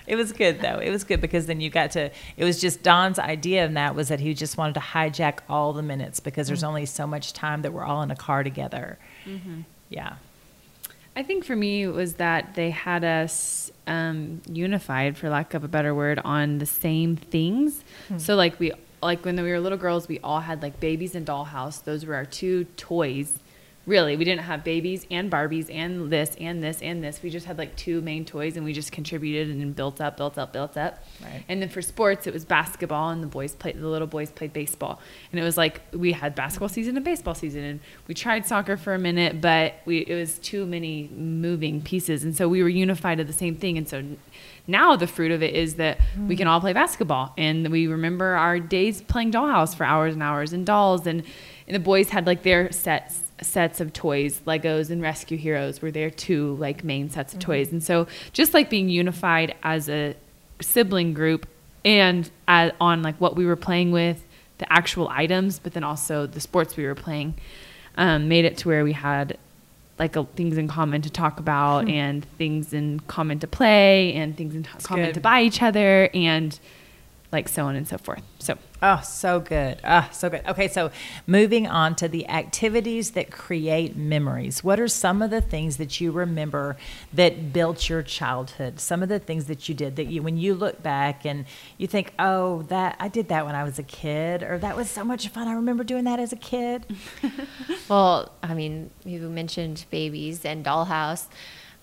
it 0.07 0.15
was 0.15 0.31
good 0.31 0.61
though. 0.61 0.79
It 0.79 0.91
was 0.91 1.03
good 1.03 1.21
because 1.21 1.47
then 1.47 1.61
you 1.61 1.71
got 1.71 1.91
to. 1.93 2.13
It 2.37 2.45
was 2.45 2.61
just 2.61 2.85
Don's 2.85 3.19
idea, 3.19 3.65
and 3.65 3.77
that 3.77 3.97
was 3.97 4.07
that 4.09 4.21
he 4.21 4.33
just 4.33 4.57
wanted 4.57 4.75
to 4.75 4.81
hijack 4.81 5.41
all 5.49 5.73
the 5.73 5.83
minutes 5.83 6.21
because 6.21 6.47
there's 6.47 6.61
mm-hmm. 6.61 6.69
only 6.69 6.87
so 6.87 7.05
much 7.05 7.33
time 7.33 7.63
that 7.63 7.73
we're 7.73 7.85
all 7.85 8.03
in 8.03 8.13
a 8.13 8.17
car 8.17 8.45
together. 8.45 8.97
Mm-hmm. 9.25 9.63
Yeah. 9.89 10.17
I 11.17 11.23
think 11.23 11.45
for 11.45 11.57
me 11.57 11.83
it 11.83 11.89
was 11.93 12.15
that 12.15 12.55
they 12.55 12.71
had 12.71 13.05
us 13.05 13.71
um, 13.87 14.41
unified, 14.51 15.17
for 15.19 15.29
lack 15.29 15.55
of 15.55 15.65
a 15.65 15.69
better 15.69 15.95
word, 15.95 16.21
on 16.25 16.59
the 16.59 16.67
same 16.67 17.17
things. 17.17 17.83
So 18.19 18.37
like 18.37 18.59
we 18.61 18.73
like 19.03 19.25
when 19.25 19.37
we 19.37 19.51
were 19.51 19.61
little 19.61 19.79
girls, 19.79 20.09
we 20.09 20.19
all 20.21 20.41
had 20.41 20.63
like 20.63 20.79
babies 20.79 21.15
and 21.15 21.27
dollhouse. 21.27 21.83
Those 21.83 22.05
were 22.05 22.15
our 22.15 22.25
two 22.27 22.65
toys. 22.77 23.39
Really, 23.87 24.15
we 24.15 24.25
didn't 24.25 24.43
have 24.43 24.63
babies 24.63 25.07
and 25.11 25.33
Barbies 25.33 25.75
and 25.75 26.11
this 26.11 26.37
and 26.39 26.63
this 26.63 26.83
and 26.83 27.03
this. 27.03 27.23
We 27.23 27.31
just 27.31 27.47
had 27.47 27.57
like 27.57 27.77
two 27.77 28.03
main 28.03 28.27
toys, 28.27 28.57
and 28.57 28.65
we 28.65 28.75
just 28.75 28.93
contributed 28.93 29.49
and 29.49 29.75
built 29.75 30.03
up, 30.03 30.19
built 30.19 30.37
up, 30.37 30.53
built 30.53 30.77
up. 30.77 31.03
Right. 31.23 31.45
And 31.49 31.63
then 31.63 31.71
for 31.71 31.81
sports, 31.81 32.27
it 32.27 32.35
was 32.35 32.45
basketball, 32.45 33.09
and 33.09 33.23
the 33.23 33.27
boys 33.27 33.55
played. 33.55 33.81
The 33.81 33.89
little 33.89 34.07
boys 34.07 34.31
played 34.31 34.53
baseball, 34.53 35.01
and 35.33 35.41
it 35.41 35.45
was 35.45 35.57
like 35.57 35.81
we 35.93 36.13
had 36.13 36.35
basketball 36.35 36.69
season 36.69 36.95
and 36.97 37.05
baseball 37.05 37.35
season, 37.35 37.65
and 37.65 37.81
we 38.07 38.13
tried 38.13 38.47
soccer 38.47 38.77
for 38.77 38.93
a 38.93 38.99
minute, 38.99 39.41
but 39.41 39.77
we 39.87 40.01
it 40.01 40.15
was 40.15 40.39
too 40.39 40.67
many 40.67 41.09
moving 41.17 41.81
pieces, 41.81 42.23
and 42.23 42.37
so 42.37 42.49
we 42.49 42.63
were 42.63 42.69
unified 42.69 43.17
to 43.17 43.25
the 43.25 43.33
same 43.33 43.57
thing. 43.57 43.79
And 43.79 43.89
so 43.89 44.05
now 44.67 44.95
the 44.95 45.07
fruit 45.07 45.33
of 45.33 45.43
it 45.43 45.55
is 45.55 45.77
that 45.77 45.99
we 46.29 46.37
can 46.37 46.47
mm. 46.47 46.51
all 46.51 46.61
play 46.61 46.75
basketball, 46.75 47.33
and 47.39 47.67
we 47.69 47.87
remember 47.87 48.35
our 48.35 48.61
days 48.61 49.01
playing 49.01 49.33
dollhouse 49.33 49.75
for 49.75 49.85
hours 49.85 50.13
and 50.13 50.23
hours, 50.23 50.53
and 50.53 50.67
dolls, 50.67 51.07
and 51.07 51.23
and 51.67 51.75
the 51.75 51.81
boys 51.81 52.11
had 52.11 52.27
like 52.27 52.43
their 52.43 52.71
sets 52.73 53.30
sets 53.43 53.81
of 53.81 53.93
toys 53.93 54.41
legos 54.47 54.91
and 54.91 55.01
rescue 55.03 55.39
heroes 55.39 55.81
were 55.81 55.91
their 55.91 56.11
two 56.11 56.55
like 56.57 56.85
main 56.85 57.09
sets 57.11 57.33
of 57.33 57.41
toys. 57.41 57.73
And 57.73 57.83
so 57.83 58.07
just 58.33 58.55
like 58.55 58.71
being 58.71 58.89
unified 58.89 59.55
as 59.63 59.89
a 59.89 60.15
sibling 60.61 61.15
group 61.15 61.47
and 61.85 62.31
uh 62.49 62.71
on 62.81 63.03
like 63.03 63.19
what 63.21 63.37
we 63.37 63.47
were 63.47 63.57
playing 63.57 63.91
with 63.93 64.23
the 64.59 64.71
actual 64.71 65.09
items 65.09 65.59
but 65.59 65.73
then 65.73 65.83
also 65.83 66.27
the 66.27 66.41
sports 66.41 66.77
we 66.77 66.85
were 66.85 66.95
playing 66.95 67.35
um, 67.97 68.29
made 68.29 68.45
it 68.45 68.59
to 68.59 68.69
where 68.69 68.85
we 68.85 68.93
had 68.93 69.39
like 69.99 70.17
a, 70.17 70.25
things 70.25 70.57
in 70.57 70.69
common 70.69 71.03
to 71.03 71.11
talk 71.11 71.39
about 71.39 71.89
and 71.89 72.25
things 72.37 72.73
in 72.73 73.01
common 73.01 73.39
to 73.39 73.47
play 73.47 74.15
and 74.15 74.37
things 74.37 74.55
in 74.55 74.65
common 74.83 75.07
good. 75.07 75.15
to 75.15 75.21
buy 75.21 75.43
each 75.43 75.63
other 75.63 76.09
and 76.15 76.59
like 77.33 77.49
so 77.49 77.67
on 77.67 77.77
and 77.77 77.87
so 77.87 77.99
forth 77.99 78.23
so 78.39 78.57
Oh, 78.83 79.01
so 79.03 79.41
good. 79.41 79.79
Ah, 79.85 80.09
so 80.11 80.31
good. 80.31 80.47
Okay, 80.47 80.67
so 80.67 80.91
moving 81.27 81.67
on 81.67 81.95
to 81.97 82.09
the 82.09 82.27
activities 82.29 83.11
that 83.11 83.31
create 83.31 83.95
memories. 83.95 84.65
What 84.65 84.81
are 84.81 84.89
some 84.89 85.21
of 85.21 85.31
the 85.31 85.43
things 85.43 85.77
that 85.77 86.01
you 86.01 86.11
remember 86.13 86.79
that 87.13 87.53
built 87.53 87.91
your 87.91 88.03
childhood? 88.03 88.81
Some 88.81 89.03
of 89.03 89.11
the 89.11 89.19
things 89.19 89.47
that 89.47 89.69
you 89.69 89.75
did 89.75 89.97
that 89.97 90.07
you, 90.07 90.23
when 90.23 90.39
you 90.39 90.55
look 90.55 90.83
back 90.83 91.27
and 91.27 91.45
you 91.77 91.87
think, 91.87 92.15
oh, 92.19 92.63
that 92.69 92.97
I 92.99 93.09
did 93.09 93.29
that 93.29 93.45
when 93.45 93.55
I 93.55 93.65
was 93.65 93.79
a 93.79 93.83
kid, 93.83 94.43
or 94.43 94.57
that 94.59 94.77
was 94.77 94.91
so 94.91 95.05
much 95.05 95.29
fun. 95.29 95.47
I 95.47 95.53
remember 95.53 95.85
doing 95.85 96.05
that 96.05 96.19
as 96.19 96.33
a 96.33 96.37
kid. 96.37 96.87
Well, 97.89 98.31
I 98.41 98.55
mean, 98.55 98.91
you 99.05 99.29
mentioned 99.29 99.85
babies 99.91 100.45
and 100.45 100.65
dollhouse. 100.65 101.27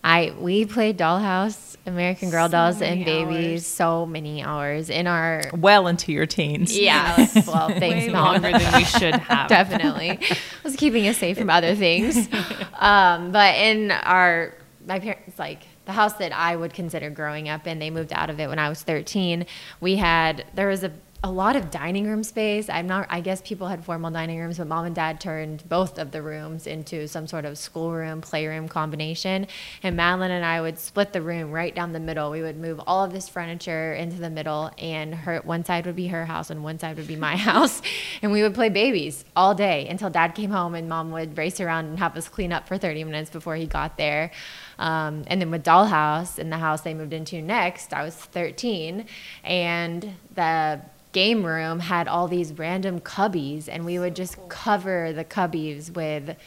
I 0.07 0.33
we 0.39 0.65
played 0.65 0.97
dollhouse, 0.97 1.75
American 1.85 2.29
Girl 2.29 2.47
So 2.47 2.51
dolls, 2.51 2.81
and 2.81 3.03
babies 3.03 3.63
hours. 3.63 3.65
so 3.65 4.05
many 4.05 4.41
hours 4.43 4.89
in 4.89 5.05
our 5.07 5.43
Well 5.53 5.87
into 5.87 6.11
your 6.11 6.25
teens. 6.25 6.77
yeah. 6.77 7.15
Well, 7.47 7.67
thanks, 7.69 8.07
way 8.07 8.09
mom. 8.09 8.41
longer 8.41 8.57
than 8.57 8.73
we 8.73 8.83
should 8.85 9.15
have 9.29 9.49
Definitely, 9.49 10.11
I 10.11 10.37
was 10.63 10.75
keeping 10.75 11.07
us 11.07 11.17
safe 11.17 11.37
from 11.37 11.49
other 11.49 11.75
things. 11.75 12.29
Um, 12.75 13.31
but 13.31 13.55
in 13.55 13.91
our 13.91 14.53
my 14.85 14.99
parents 14.99 15.37
like 15.37 15.63
the 15.85 15.91
house 15.91 16.13
that 16.13 16.31
I 16.31 16.55
would 16.55 16.73
consider 16.73 17.09
growing 17.09 17.49
up 17.49 17.67
in, 17.67 17.79
they 17.79 17.89
moved 17.89 18.13
out 18.13 18.29
of 18.29 18.39
it 18.39 18.47
when 18.49 18.59
I 18.59 18.69
was 18.69 18.81
13. 18.83 19.45
We 19.81 19.97
had 19.97 20.45
there 20.53 20.67
was 20.69 20.83
a 20.83 20.91
a 21.23 21.31
lot 21.31 21.55
of 21.55 21.71
dining 21.71 22.05
room 22.05 22.23
space. 22.23 22.69
I'm 22.69 22.85
not. 22.85 23.07
I 23.09 23.21
guess 23.21 23.41
people 23.41 23.67
had 23.67 23.83
formal 23.83 24.11
dining 24.11 24.39
rooms, 24.39 24.59
but 24.59 24.67
mom 24.67 24.85
and 24.85 24.95
dad 24.95 25.19
turned 25.19 25.67
both 25.67 25.97
of 25.97 26.11
the 26.11 26.21
rooms 26.21 26.67
into 26.67 27.07
some 27.07 27.25
sort 27.25 27.43
of 27.43 27.57
schoolroom, 27.57 28.21
playroom 28.21 28.67
combination. 28.67 29.47
And 29.81 29.95
Madeline 29.95 30.29
and 30.29 30.45
I 30.45 30.61
would 30.61 30.77
split 30.77 31.13
the 31.13 31.21
room 31.21 31.51
right 31.51 31.73
down 31.73 31.91
the 31.91 31.99
middle. 31.99 32.29
We 32.29 32.43
would 32.43 32.57
move 32.57 32.79
all 32.85 33.03
of 33.03 33.13
this 33.13 33.27
furniture 33.27 33.95
into 33.95 34.17
the 34.17 34.29
middle, 34.29 34.69
and 34.77 35.15
her 35.15 35.39
one 35.39 35.65
side 35.65 35.87
would 35.87 35.95
be 35.95 36.07
her 36.07 36.25
house, 36.25 36.51
and 36.51 36.63
one 36.63 36.77
side 36.77 36.97
would 36.97 37.07
be 37.07 37.15
my 37.15 37.35
house. 37.49 37.81
And 38.21 38.31
we 38.31 38.43
would 38.43 38.53
play 38.53 38.69
babies 38.69 39.25
all 39.35 39.55
day 39.55 39.87
until 39.87 40.11
dad 40.11 40.35
came 40.35 40.51
home, 40.51 40.75
and 40.75 40.87
mom 40.87 41.11
would 41.11 41.35
race 41.35 41.59
around 41.59 41.85
and 41.85 41.97
have 41.97 42.15
us 42.15 42.29
clean 42.29 42.53
up 42.53 42.67
for 42.67 42.77
30 42.77 43.03
minutes 43.05 43.31
before 43.31 43.55
he 43.55 43.65
got 43.65 43.97
there. 43.97 44.29
Um, 44.77 45.23
and 45.25 45.41
then 45.41 45.49
with 45.49 45.63
Dollhouse 45.63 46.37
in 46.37 46.51
the 46.51 46.57
house 46.57 46.81
they 46.81 46.93
moved 46.93 47.13
into 47.13 47.41
next, 47.41 47.91
I 47.91 48.03
was 48.03 48.13
13, 48.13 49.07
and 49.43 50.13
the 50.35 50.81
game 51.17 51.43
room 51.43 51.79
had 51.79 52.07
all 52.07 52.27
these 52.27 52.53
random 52.53 52.99
cubbies, 52.99 53.67
and 53.67 53.83
we 53.85 53.97
would 53.97 54.15
just 54.15 54.37
cover 54.49 55.11
the 55.13 55.25
cubbies 55.25 55.91
with 55.95 56.37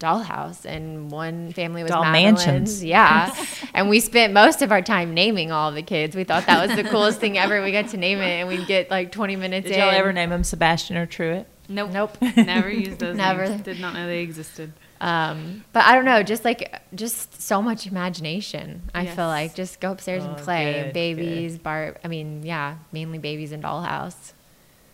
dollhouse 0.00 0.66
and 0.66 1.10
one 1.10 1.52
family 1.52 1.82
was 1.82 1.90
Doll 1.90 2.04
Madeline's. 2.04 2.46
mansions. 2.46 2.84
yeah 2.84 3.34
and 3.74 3.88
we 3.88 3.98
spent 3.98 4.34
most 4.34 4.60
of 4.60 4.70
our 4.70 4.82
time 4.82 5.14
naming 5.14 5.50
all 5.50 5.72
the 5.72 5.80
kids 5.80 6.14
we 6.14 6.22
thought 6.22 6.44
that 6.44 6.68
was 6.68 6.76
the 6.76 6.84
coolest 6.84 7.18
thing 7.18 7.38
ever 7.38 7.62
we 7.64 7.72
got 7.72 7.88
to 7.88 7.96
name 7.96 8.18
it 8.18 8.40
and 8.40 8.46
we'd 8.46 8.66
get 8.66 8.90
like 8.90 9.10
20 9.10 9.36
minutes 9.36 9.66
Did 9.66 9.78
y'all 9.78 9.88
ever 9.88 10.12
name 10.12 10.28
them 10.28 10.44
Sebastian 10.44 10.98
or 10.98 11.06
Truett? 11.06 11.46
Nope. 11.68 11.90
Nope. 11.92 12.18
Never 12.36 12.70
used 12.70 12.98
those. 12.98 13.16
Names. 13.16 13.18
Never. 13.26 13.48
Names. 13.48 13.62
Did 13.62 13.80
not 13.80 13.94
know 13.94 14.06
they 14.06 14.20
existed. 14.20 14.72
Um, 15.00 15.64
but 15.72 15.84
I 15.84 15.94
don't 15.94 16.04
know, 16.04 16.22
just 16.22 16.44
like 16.44 16.80
just 16.94 17.40
so 17.42 17.60
much 17.60 17.86
imagination. 17.86 18.82
I 18.94 19.02
Yes. 19.02 19.16
feel 19.16 19.26
like 19.26 19.54
just 19.54 19.80
go 19.80 19.92
upstairs 19.92 20.24
and 20.24 20.38
Oh, 20.38 20.42
play. 20.42 20.82
good, 20.84 20.92
babies, 20.94 21.58
bar. 21.58 21.96
I 22.04 22.08
mean, 22.08 22.42
yeah, 22.44 22.76
mainly 22.92 23.18
babies 23.18 23.52
and 23.52 23.62
dollhouse. 23.62 24.32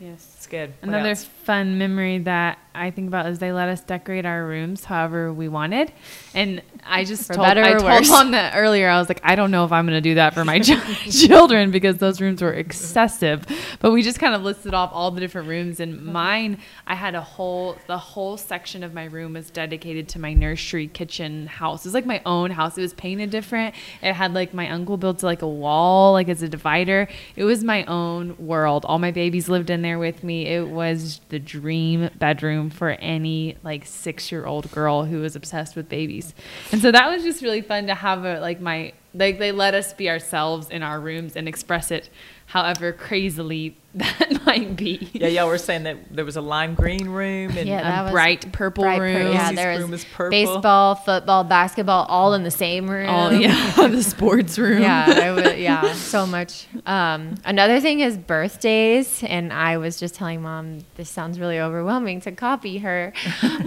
Yes. 0.00 0.32
It's 0.36 0.46
good. 0.48 0.72
Another 0.82 1.14
fun 1.14 1.78
memory 1.78 2.18
that 2.18 2.58
I 2.74 2.90
think 2.90 3.08
about 3.08 3.26
is 3.26 3.38
they 3.38 3.52
let 3.52 3.68
us 3.68 3.80
decorate 3.80 4.26
our 4.26 4.46
rooms 4.46 4.84
however 4.84 5.32
we 5.32 5.48
wanted, 5.48 5.92
and 6.34 6.62
I 6.84 7.04
just 7.06 7.26
For 7.26 7.34
told 7.34 7.46
I 7.46 7.72
told 7.72 7.84
worse. 7.84 8.08
That 8.08 8.54
earlier. 8.56 8.88
I 8.88 8.98
was 8.98 9.08
like, 9.08 9.20
I 9.24 9.34
don't 9.34 9.50
know 9.50 9.64
if 9.64 9.72
I'm 9.72 9.86
going 9.86 9.96
to 9.96 10.00
do 10.00 10.14
that 10.16 10.34
for 10.34 10.44
my 10.44 10.58
children 11.10 11.70
because 11.70 11.98
those 11.98 12.20
rooms 12.20 12.42
were 12.42 12.52
excessive. 12.52 13.46
But 13.80 13.92
we 13.92 14.02
just 14.02 14.18
kind 14.18 14.34
of 14.34 14.42
listed 14.42 14.74
off 14.74 14.90
all 14.92 15.10
the 15.10 15.20
different 15.20 15.48
rooms, 15.48 15.80
and 15.80 16.04
mine, 16.04 16.58
I 16.86 16.94
had 16.94 17.14
a 17.14 17.22
whole 17.22 17.76
the 17.86 17.98
whole 17.98 18.36
section 18.36 18.82
of 18.82 18.92
my 18.92 19.04
room 19.04 19.34
was 19.34 19.50
dedicated 19.50 20.08
to 20.10 20.18
my 20.18 20.34
nursery 20.34 20.88
kitchen 20.88 21.46
house. 21.46 21.84
It 21.84 21.88
was 21.88 21.94
like 21.94 22.06
my 22.06 22.20
own 22.26 22.50
house. 22.50 22.76
It 22.76 22.82
was 22.82 22.94
painted 22.94 23.30
different. 23.30 23.74
It 24.02 24.12
had 24.12 24.34
like 24.34 24.52
my 24.52 24.68
uncle 24.70 24.96
built 24.96 25.22
like 25.22 25.42
a 25.42 25.48
wall, 25.48 26.12
like 26.12 26.28
as 26.28 26.42
a 26.42 26.48
divider. 26.48 27.08
It 27.36 27.44
was 27.44 27.62
my 27.62 27.84
own 27.84 28.36
world. 28.38 28.84
All 28.84 28.98
my 28.98 29.10
babies 29.10 29.48
lived 29.48 29.70
in 29.70 29.82
there 29.82 29.98
with 29.98 30.24
me. 30.24 30.46
It 30.46 30.68
was 30.68 31.20
the 31.28 31.38
dream 31.38 32.10
bedroom 32.18 32.61
for 32.70 32.90
any 32.90 33.56
like 33.62 33.86
six 33.86 34.30
year 34.32 34.46
old 34.46 34.70
girl 34.70 35.04
who 35.04 35.20
was 35.20 35.36
obsessed 35.36 35.76
with 35.76 35.88
babies. 35.88 36.34
And 36.70 36.80
so 36.80 36.92
that 36.92 37.08
was 37.08 37.22
just 37.22 37.42
really 37.42 37.62
fun 37.62 37.86
to 37.86 37.94
have 37.94 38.24
a, 38.24 38.40
like 38.40 38.60
my 38.60 38.92
like 39.14 39.38
they 39.38 39.52
let 39.52 39.74
us 39.74 39.92
be 39.92 40.08
ourselves 40.08 40.70
in 40.70 40.82
our 40.82 40.98
rooms 40.98 41.36
and 41.36 41.46
express 41.46 41.90
it 41.90 42.08
however 42.46 42.92
crazily 42.92 43.76
that 43.96 44.46
might 44.46 44.74
be. 44.74 45.10
Yeah, 45.12 45.26
y'all 45.28 45.48
were 45.48 45.58
saying 45.58 45.82
that 45.82 45.98
there 46.10 46.24
was 46.24 46.36
a 46.36 46.40
lime 46.40 46.74
green 46.74 47.08
room 47.10 47.56
and 47.58 47.68
Yeah, 47.68 48.08
a 48.08 48.10
bright 48.10 48.50
purple 48.50 48.84
Bright 48.84 48.98
pur- 48.98 49.04
room. 49.04 49.32
yeah, 49.32 49.52
there 49.52 49.78
room 49.78 49.90
was 49.90 50.00
is 50.00 50.06
purple. 50.12 50.30
baseball, 50.30 50.94
football, 50.94 51.44
basketball, 51.44 52.06
all 52.06 52.32
in 52.32 52.42
the 52.42 52.50
same 52.50 52.88
room. 52.88 53.08
Oh 53.10 53.28
yeah, 53.46 53.72
the 53.88 54.02
sports 54.02 54.58
room. 54.58 54.80
yeah, 54.80 55.26
it 55.28 55.30
was, 55.32 55.56
yeah, 55.58 55.92
so 55.92 56.24
much. 56.26 56.66
Um, 56.86 57.34
another 57.44 57.80
thing 57.80 58.00
is 58.00 58.16
birthdays, 58.16 59.22
and 59.24 59.52
I 59.52 59.76
was 59.76 60.00
just 60.00 60.14
telling 60.14 60.40
mom 60.40 60.78
this 60.94 61.10
sounds 61.10 61.38
really 61.38 61.60
overwhelming 61.60 62.22
to 62.22 62.32
copy 62.32 62.78
her, 62.78 63.12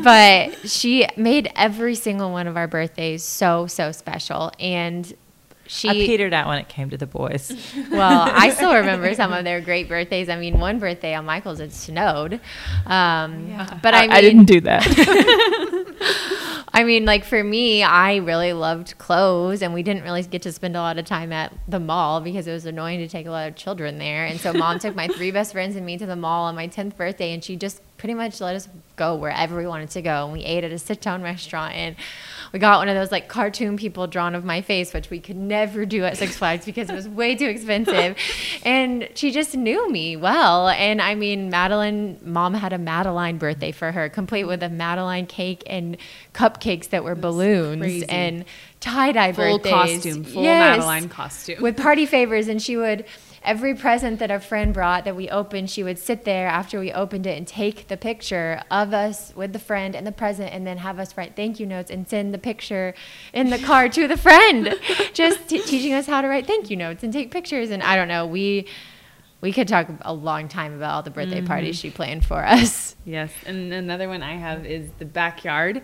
but 0.03 0.67
she 0.67 1.08
made 1.17 1.51
every 1.55 1.94
single 1.96 2.32
one 2.32 2.48
of 2.48 2.58
our 2.58 2.67
birthdays 2.67 3.24
so 3.24 3.67
so 3.67 3.91
special, 3.91 4.51
and 4.60 5.13
she 5.67 5.89
I 5.89 5.93
petered 5.93 6.34
out 6.34 6.48
when 6.48 6.60
it 6.60 6.69
came 6.69 6.89
to 6.89 6.98
the 6.98 7.07
boys. 7.07 7.51
well, 7.91 8.29
I 8.31 8.50
still 8.51 8.74
remember 8.81 9.13
some 9.13 9.34
of 9.34 9.43
their 9.43 9.62
great 9.62 9.88
birthdays. 9.88 10.29
I 10.29 10.38
mean, 10.38 10.60
one 10.60 10.79
birthday 10.79 11.13
on 11.15 11.25
Michael's 11.25 11.60
it 11.60 11.74
snowed, 11.74 12.39
um, 12.86 13.55
but 13.81 13.93
I, 13.93 14.01
mean, 14.01 14.12
I 14.12 14.22
didn't 14.22 14.45
do 14.45 14.62
that. 14.62 14.84
I 16.75 16.84
mean, 16.84 17.05
like 17.05 17.24
for 17.24 17.41
me, 17.41 17.84
I 17.84 18.17
really 18.17 18.51
loved 18.51 18.98
clothes, 18.98 19.62
and 19.62 19.74
we 19.74 19.81
didn't 19.81 20.03
really 20.03 20.24
get 20.24 20.41
to 20.41 20.51
spend 20.51 20.75
a 20.75 20.81
lot 20.81 20.98
of 20.98 21.05
time 21.05 21.31
at 21.31 21.53
the 21.69 21.79
mall 21.79 22.19
because 22.19 22.48
it 22.48 22.51
was 22.51 22.65
annoying 22.65 23.00
to 23.00 23.07
take 23.07 23.27
a 23.27 23.31
lot 23.31 23.48
of 23.48 23.55
children 23.55 23.98
there. 23.98 24.25
And 24.25 24.41
so, 24.41 24.51
mom 24.51 24.79
took 24.79 24.93
my 24.93 25.07
three 25.07 25.31
best 25.31 25.53
friends 25.53 25.77
and 25.77 25.86
me 25.86 25.98
to 25.98 26.05
the 26.05 26.17
mall 26.17 26.43
on 26.43 26.55
my 26.55 26.67
10th 26.67 26.98
birthday, 26.98 27.34
and 27.34 27.41
she 27.41 27.55
just 27.55 27.81
pretty 27.98 28.13
much 28.13 28.41
let 28.41 28.57
us 28.57 28.67
go 28.98 29.15
wherever 29.15 29.55
we 29.55 29.65
wanted 29.65 29.89
to 29.91 30.01
go. 30.01 30.25
And 30.25 30.34
we 30.34 30.43
ate 30.43 30.65
at 30.65 30.72
a 30.74 30.77
sit 30.77 31.00
down 31.00 31.22
restaurant, 31.22 31.75
and 31.75 31.95
we 32.55 32.59
got 32.59 32.77
one 32.79 32.88
of 32.88 32.95
those 32.95 33.12
like 33.12 33.27
cartoon 33.27 33.75
people 33.75 34.07
drawn 34.07 34.33
of 34.33 34.45
my 34.45 34.62
face, 34.62 34.93
which 34.93 35.09
we 35.09 35.19
could 35.19 35.35
never 35.35 35.85
do 35.85 36.05
at 36.05 36.15
Six 36.17 36.38
Flags 36.38 36.63
because 36.65 36.89
it 36.89 36.95
was 36.95 37.05
way 37.05 37.35
too 37.35 37.47
expensive. 37.47 38.15
And 38.63 39.09
she 39.13 39.31
just 39.31 39.55
knew 39.55 39.91
me 39.91 40.15
well. 40.15 40.69
And 40.69 41.01
I 41.01 41.13
mean, 41.15 41.50
Madeline, 41.50 42.17
mom 42.24 42.53
had 42.53 42.71
a 42.71 42.77
Madeline 42.77 43.38
birthday 43.38 43.71
for 43.74 43.91
her, 43.91 44.07
complete 44.07 44.45
with 44.45 44.63
a 44.63 44.69
Madeline 44.69 45.27
cake 45.27 45.62
and 45.67 45.97
cupcakes 46.33 46.89
that 46.89 47.03
were 47.03 47.13
balloons 47.13 47.81
crazy. 47.81 48.09
and 48.09 48.45
tie 48.79 49.12
dye 49.12 49.33
Full 49.33 49.59
costume, 49.59 50.24
full 50.24 50.43
Yes. 50.43 50.77
Madeline 50.77 51.09
costume. 51.09 51.62
With 51.62 51.75
party 51.77 52.05
favors. 52.05 52.47
And 52.47 52.62
she 52.62 52.77
would, 52.77 53.05
every 53.46 53.74
present 53.75 54.20
that 54.20 54.32
a 54.32 54.40
friend 54.40 54.74
brought 54.74 55.06
that 55.06 55.16
we 55.16 55.30
opened, 55.30 55.70
she 55.70 55.84
would 55.84 55.98
sit 56.00 56.25
there 56.25 56.48
after 56.48 56.79
we 56.79 56.92
opened 56.92 57.25
it 57.25 57.38
and 57.38 57.48
take 57.48 57.88
the 57.88 57.98
picture 57.98 58.62
of 58.70 58.94
us 58.94 59.34
with 59.36 59.53
the 59.53 59.60
friend 59.60 59.96
and 59.96 60.05
the 60.05 60.12
present 60.12 60.51
and 60.53 60.66
then 60.68 60.77
have 60.79 61.00
us 61.00 61.16
write 61.16 61.36
thank 61.36 61.60
you 61.60 61.66
notes 61.66 61.90
and 61.92 62.08
send 62.08 62.34
the 62.34 62.38
picture 62.38 62.94
in 63.34 63.50
the 63.50 63.60
car 63.60 63.88
to 63.90 64.08
the 64.08 64.18
friend. 64.18 64.75
Just 65.14 65.48
t- 65.48 65.62
teaching 65.62 65.94
us 65.94 66.05
how 66.08 66.22
to 66.22 66.27
write 66.27 66.48
thank 66.48 66.70
you 66.70 66.75
notes 66.77 67.03
and 67.03 67.14
take 67.14 67.31
pictures. 67.31 67.70
And 67.70 67.81
I 67.84 67.96
don't 67.96 68.08
know, 68.08 68.25
we. 68.25 68.68
We 69.42 69.51
could 69.51 69.68
talk 69.68 69.88
a 70.01 70.14
long 70.14 70.48
time 70.48 70.74
about 70.74 70.92
all 70.96 71.03
the 71.03 71.12
birthday 71.12 71.38
Mm-hmm. 71.38 71.46
parties 71.48 71.75
she 71.77 71.92
planned 71.92 72.25
for 72.25 72.44
us. 72.44 72.96
Yes, 73.05 73.31
and 73.46 73.72
another 73.72 74.08
one 74.08 74.24
I 74.24 74.38
have 74.38 74.66
is 74.66 74.90
the 74.98 75.05
backyard. 75.05 75.84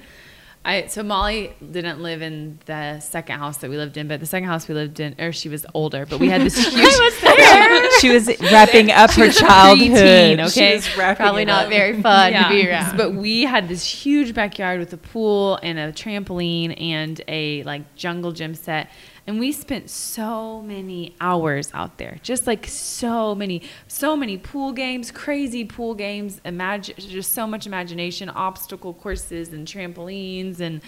I 0.63 0.86
so 0.88 1.02
Molly 1.02 1.54
didn't 1.71 2.02
live 2.04 2.21
in 2.21 2.60
the 2.67 3.00
second 3.00 3.39
house 3.39 3.58
that 3.58 3.69
we 3.71 3.78
lived 3.78 3.97
in, 3.97 4.08
but 4.08 4.19
the 4.19 4.28
second 4.28 4.47
house 4.47 4.67
we 4.67 4.76
lived 4.76 5.00
in, 5.00 5.15
or 5.19 5.32
she 5.32 5.50
was 5.50 5.65
older, 5.74 6.06
but 6.06 6.19
we 6.19 6.30
had 6.30 6.41
this 6.41 6.56
huge. 6.67 6.76
was 6.84 7.91
she 8.00 8.10
was 8.12 8.28
wrapping 8.52 8.91
up 8.91 9.10
her 9.12 9.26
was 9.26 9.38
a 9.38 9.39
childhood. 9.39 9.88
preteen, 9.97 10.54
She 10.54 10.60
okay? 10.62 10.76
was 10.76 10.97
wrapping 10.97 11.24
Probably 11.24 11.41
it 11.43 11.45
not 11.47 11.63
up. 11.65 11.69
very 11.71 12.00
fun 12.02 12.34
to 12.34 12.50
be 12.50 12.69
around. 12.69 12.95
But 12.95 13.13
we 13.15 13.41
had 13.43 13.67
this 13.67 13.84
huge 13.84 14.36
backyard 14.36 14.80
with 14.80 14.93
a 14.93 14.97
pool 14.97 15.60
and 15.63 15.80
a 15.80 15.91
trampoline 15.91 16.80
and 16.80 17.19
a 17.28 17.63
like 17.63 17.95
jungle 17.95 18.32
gym 18.32 18.54
set. 18.54 18.89
And 19.27 19.39
we 19.39 19.51
spent 19.51 19.89
so 19.89 20.62
many 20.62 21.15
hours 21.21 21.69
out 21.73 21.97
there, 21.97 22.17
just 22.23 22.47
like 22.47 22.65
so 22.67 23.36
many, 23.36 23.62
so 23.88 24.17
many 24.17 24.38
pool 24.38 24.71
games, 24.71 25.12
crazy 25.12 25.63
pool 25.63 25.93
games. 25.93 26.41
Imagine 26.43 26.95
just 26.97 27.34
so 27.34 27.45
much 27.45 27.67
imagination, 27.67 28.29
obstacle 28.29 28.93
courses 28.93 29.49
and 29.49 29.67
trampolines 29.67 30.60
and 30.60 30.81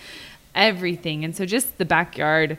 everything. 0.56 1.24
And 1.24 1.36
so 1.36 1.46
just 1.46 1.78
the 1.78 1.86
backyard. 1.86 2.58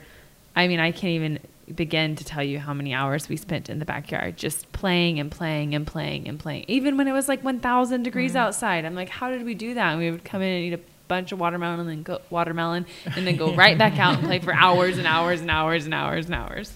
I 0.55 0.67
mean, 0.67 0.79
I 0.79 0.91
can't 0.91 1.11
even 1.11 1.39
begin 1.73 2.15
to 2.15 2.23
tell 2.23 2.43
you 2.43 2.59
how 2.59 2.73
many 2.73 2.93
hours 2.93 3.27
we 3.27 3.35
spent 3.35 3.69
in 3.69 3.79
the 3.79 3.85
backyard 3.85 4.37
just 4.37 4.71
playing 4.71 5.19
and 5.19 5.31
playing 5.31 5.73
and 5.75 5.85
playing 5.85 6.27
and 6.27 6.39
playing. 6.39 6.65
Even 6.67 6.95
when 6.95 7.07
it 7.07 7.11
was 7.11 7.27
like 7.27 7.43
1,000 7.43 8.03
degrees 8.03 8.31
mm-hmm. 8.31 8.37
outside, 8.37 8.85
I'm 8.85 8.95
like, 8.95 9.09
how 9.09 9.29
did 9.29 9.43
we 9.43 9.55
do 9.55 9.73
that? 9.73 9.91
And 9.91 9.99
we 9.99 10.11
would 10.11 10.23
come 10.23 10.41
in 10.41 10.49
and 10.49 10.63
eat 10.65 10.73
a 10.73 10.79
bunch 11.07 11.31
of 11.31 11.39
watermelon 11.39 11.79
and 11.79 11.89
then 11.89 12.03
go 12.03 12.21
watermelon 12.29 12.85
and 13.15 13.25
then 13.25 13.35
go 13.35 13.53
right 13.55 13.77
back 13.77 13.99
out 13.99 14.15
and 14.17 14.23
play 14.23 14.39
for 14.39 14.53
hours 14.53 14.97
and 14.97 15.07
hours 15.07 15.41
and 15.41 15.51
hours 15.51 15.85
and 15.85 15.93
hours 15.93 16.25
and 16.25 16.35
hours. 16.35 16.73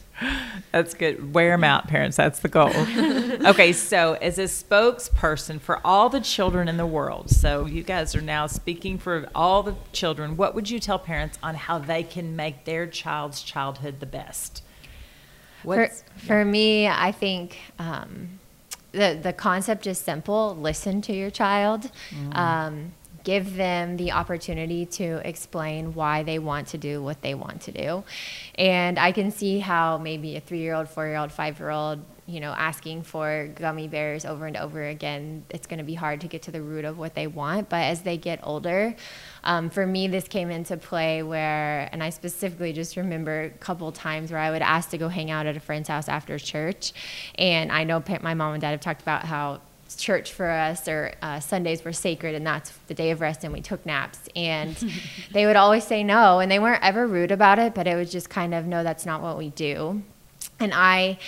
That's 0.72 0.94
good. 0.94 1.34
Wear 1.34 1.52
them 1.52 1.64
out, 1.64 1.88
parents. 1.88 2.18
That's 2.18 2.40
the 2.40 2.50
goal. 2.50 2.70
okay, 3.46 3.72
so 3.72 4.14
as 4.16 4.38
a 4.38 4.44
spokesperson 4.44 5.60
for 5.62 5.80
all 5.86 6.10
the 6.10 6.20
children 6.20 6.68
in 6.68 6.78
the 6.78 6.86
world, 6.86 7.30
so 7.30 7.66
you 7.66 7.84
guys 7.84 8.16
are 8.16 8.22
now 8.22 8.48
speaking 8.48 8.98
for 8.98 9.30
all 9.34 9.64
the 9.64 9.76
children, 9.94 10.36
what 10.36 10.56
would 10.56 10.70
you 10.70 10.80
tell 10.80 11.00
parents 11.00 11.38
on 11.42 11.56
how 11.56 11.80
they 11.80 12.04
can 12.04 12.36
make 12.36 12.66
their 12.66 12.86
child's 12.86 13.42
childhood 13.42 14.00
the 14.00 14.06
best? 14.06 14.64
For, 15.64 15.78
What's, 15.78 16.04
for 16.18 16.46
me, 16.46 16.88
I 16.88 17.12
think 17.12 17.58
um, 17.80 18.40
the 18.92 19.20
the 19.22 19.34
concept 19.34 19.88
is 19.88 19.98
simple. 19.98 20.56
Listen 20.56 21.02
to 21.04 21.14
your 21.14 21.30
child. 21.30 21.92
Um, 22.34 22.94
give 23.24 23.56
them 23.56 23.98
the 23.98 24.12
opportunity 24.12 24.86
to 24.86 25.28
explain 25.28 25.94
why 25.94 26.24
they 26.24 26.40
want 26.40 26.68
to 26.68 26.78
do 26.78 27.02
what 27.02 27.22
they 27.22 27.34
want 27.34 27.62
to 27.62 27.72
do. 27.72 28.04
And 28.56 28.98
I 29.00 29.12
can 29.12 29.32
see 29.32 29.60
how 29.60 29.98
maybe 29.98 30.36
a 30.36 30.40
three 30.40 30.60
year 30.60 30.74
old, 30.74 30.90
four 30.90 31.08
year 31.08 31.18
old, 31.18 31.32
five 31.32 31.60
year 31.60 31.70
old, 31.70 32.00
you 32.30 32.40
know, 32.40 32.52
asking 32.52 33.02
for 33.02 33.50
gummy 33.56 33.88
bears 33.88 34.24
over 34.24 34.46
and 34.46 34.56
over 34.56 34.84
again, 34.84 35.44
it's 35.50 35.66
going 35.66 35.80
to 35.80 35.84
be 35.84 35.96
hard 35.96 36.22
to 36.22 36.28
get 36.28 36.44
to 36.44 36.52
the 36.52 36.62
root 36.62 36.86
of 36.86 36.98
what 36.98 37.16
they 37.16 37.26
want. 37.26 37.70
But 37.70 37.84
as 37.84 38.04
they 38.04 38.18
get 38.18 38.40
older, 38.44 38.96
um, 39.44 39.72
for 39.72 39.86
me, 39.86 40.08
this 40.08 40.28
came 40.28 40.52
into 40.52 40.78
play 40.78 41.24
where, 41.24 41.90
and 41.92 42.04
I 42.04 42.12
specifically 42.12 42.72
just 42.72 42.98
remember 42.98 43.42
a 43.42 43.50
couple 43.50 43.92
times 43.92 44.32
where 44.32 44.40
I 44.40 44.52
would 44.52 44.62
ask 44.62 44.92
to 44.92 44.98
go 44.98 45.08
hang 45.08 45.32
out 45.32 45.48
at 45.48 45.58
a 45.58 45.60
friend's 45.60 45.90
house 45.90 46.08
after 46.08 46.38
church. 46.38 46.94
And 47.36 47.72
I 47.72 47.84
know 47.84 48.04
my 48.22 48.36
mom 48.36 48.54
and 48.54 48.62
dad 48.62 48.72
have 48.72 48.82
talked 48.82 49.02
about 49.02 49.24
how 49.26 49.62
church 49.96 50.34
for 50.34 50.50
us 50.50 50.88
or 50.88 51.14
uh, 51.22 51.40
Sundays 51.40 51.84
were 51.84 51.94
sacred 51.94 52.36
and 52.36 52.46
that's 52.46 52.72
the 52.88 52.94
day 52.94 53.12
of 53.12 53.22
rest 53.22 53.44
and 53.44 53.54
we 53.54 53.62
took 53.62 53.86
naps. 53.86 54.30
And 54.36 54.76
they 55.32 55.46
would 55.46 55.56
always 55.56 55.84
say 55.84 56.04
no. 56.04 56.40
And 56.40 56.52
they 56.52 56.60
weren't 56.60 56.84
ever 56.84 57.08
rude 57.08 57.32
about 57.32 57.60
it, 57.60 57.74
but 57.74 57.88
it 57.88 57.96
was 57.96 58.12
just 58.12 58.30
kind 58.30 58.54
of, 58.54 58.66
no, 58.66 58.84
that's 58.84 59.06
not 59.06 59.22
what 59.22 59.38
we 59.38 59.50
do. 59.50 60.02
And 60.60 60.74
I 60.74 61.20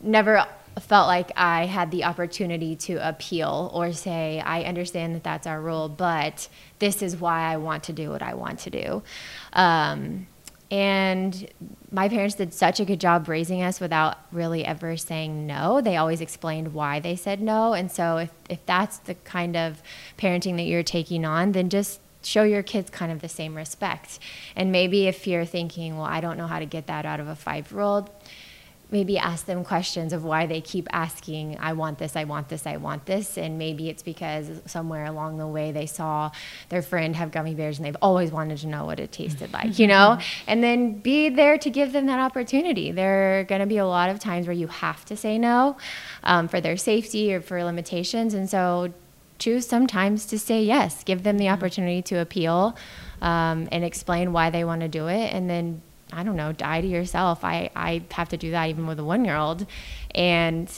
never 0.00 0.46
felt 0.80 1.06
like 1.06 1.32
I 1.36 1.66
had 1.66 1.90
the 1.90 2.04
opportunity 2.04 2.76
to 2.76 2.96
appeal 3.08 3.70
or 3.72 3.92
say, 3.92 4.40
I 4.40 4.62
understand 4.64 5.14
that 5.14 5.24
that's 5.24 5.46
our 5.46 5.60
rule, 5.60 5.88
but 5.88 6.48
this 6.78 7.02
is 7.02 7.16
why 7.16 7.52
I 7.52 7.56
want 7.56 7.84
to 7.84 7.92
do 7.92 8.10
what 8.10 8.22
I 8.22 8.34
want 8.34 8.60
to 8.60 8.70
do. 8.70 9.02
Um, 9.54 10.26
and 10.70 11.48
my 11.92 12.08
parents 12.08 12.34
did 12.34 12.52
such 12.52 12.80
a 12.80 12.84
good 12.84 13.00
job 13.00 13.28
raising 13.28 13.62
us 13.62 13.80
without 13.80 14.18
really 14.32 14.64
ever 14.64 14.96
saying 14.96 15.46
no. 15.46 15.80
They 15.80 15.96
always 15.96 16.20
explained 16.20 16.74
why 16.74 16.98
they 16.98 17.14
said 17.14 17.40
no. 17.40 17.72
And 17.72 17.90
so 17.90 18.18
if, 18.18 18.30
if 18.50 18.64
that's 18.66 18.98
the 18.98 19.14
kind 19.14 19.56
of 19.56 19.82
parenting 20.18 20.56
that 20.56 20.64
you're 20.64 20.82
taking 20.82 21.24
on, 21.24 21.52
then 21.52 21.68
just 21.68 22.00
show 22.22 22.42
your 22.42 22.62
kids 22.62 22.90
kind 22.90 23.12
of 23.12 23.20
the 23.20 23.28
same 23.28 23.54
respect. 23.54 24.18
And 24.56 24.72
maybe 24.72 25.06
if 25.06 25.26
you're 25.26 25.44
thinking, 25.44 25.96
well, 25.96 26.06
I 26.06 26.20
don't 26.20 26.36
know 26.36 26.48
how 26.48 26.58
to 26.58 26.66
get 26.66 26.88
that 26.88 27.06
out 27.06 27.20
of 27.20 27.28
a 27.28 27.36
five 27.36 27.70
year 27.70 27.80
old, 27.80 28.10
maybe 28.90 29.18
ask 29.18 29.46
them 29.46 29.64
questions 29.64 30.12
of 30.12 30.22
why 30.24 30.46
they 30.46 30.60
keep 30.60 30.86
asking, 30.92 31.58
I 31.58 31.72
want 31.72 31.98
this, 31.98 32.14
I 32.14 32.24
want 32.24 32.48
this, 32.48 32.66
I 32.66 32.76
want 32.76 33.04
this. 33.06 33.36
And 33.36 33.58
maybe 33.58 33.88
it's 33.88 34.02
because 34.02 34.48
somewhere 34.66 35.06
along 35.06 35.38
the 35.38 35.46
way 35.46 35.72
they 35.72 35.86
saw 35.86 36.30
their 36.68 36.82
friend 36.82 37.16
have 37.16 37.32
gummy 37.32 37.54
bears 37.54 37.78
and 37.78 37.86
they've 37.86 37.96
always 38.00 38.30
wanted 38.30 38.58
to 38.58 38.68
know 38.68 38.84
what 38.84 39.00
it 39.00 39.10
tasted 39.10 39.52
like, 39.52 39.78
you 39.80 39.88
know? 39.88 40.18
And 40.46 40.62
then 40.62 41.00
be 41.00 41.28
there 41.28 41.58
to 41.58 41.68
give 41.68 41.92
them 41.92 42.06
that 42.06 42.20
opportunity. 42.20 42.92
There 42.92 43.40
are 43.40 43.44
going 43.44 43.60
to 43.60 43.66
be 43.66 43.78
a 43.78 43.86
lot 43.86 44.08
of 44.08 44.20
times 44.20 44.46
where 44.46 44.56
you 44.56 44.68
have 44.68 45.04
to 45.06 45.16
say 45.16 45.36
no 45.36 45.76
um, 46.22 46.46
for 46.46 46.60
their 46.60 46.76
safety 46.76 47.34
or 47.34 47.40
for 47.40 47.62
limitations. 47.64 48.34
And 48.34 48.48
so 48.48 48.92
choose 49.38 49.66
sometimes 49.66 50.26
to 50.26 50.38
say 50.38 50.62
yes, 50.62 51.02
give 51.02 51.24
them 51.24 51.38
the 51.38 51.48
opportunity 51.48 52.02
to 52.02 52.20
appeal 52.20 52.76
um, 53.20 53.68
and 53.72 53.84
explain 53.84 54.32
why 54.32 54.50
they 54.50 54.64
want 54.64 54.82
to 54.82 54.88
do 54.88 55.08
it. 55.08 55.32
And 55.32 55.50
then 55.50 55.82
I 56.12 56.22
don't 56.22 56.36
know, 56.36 56.52
die 56.52 56.80
to 56.80 56.86
yourself. 56.86 57.44
I, 57.44 57.70
I 57.74 58.02
have 58.12 58.28
to 58.30 58.36
do 58.36 58.52
that 58.52 58.68
even 58.68 58.86
with 58.86 58.98
a 58.98 59.04
one 59.04 59.24
year 59.24 59.36
old 59.36 59.66
and 60.14 60.70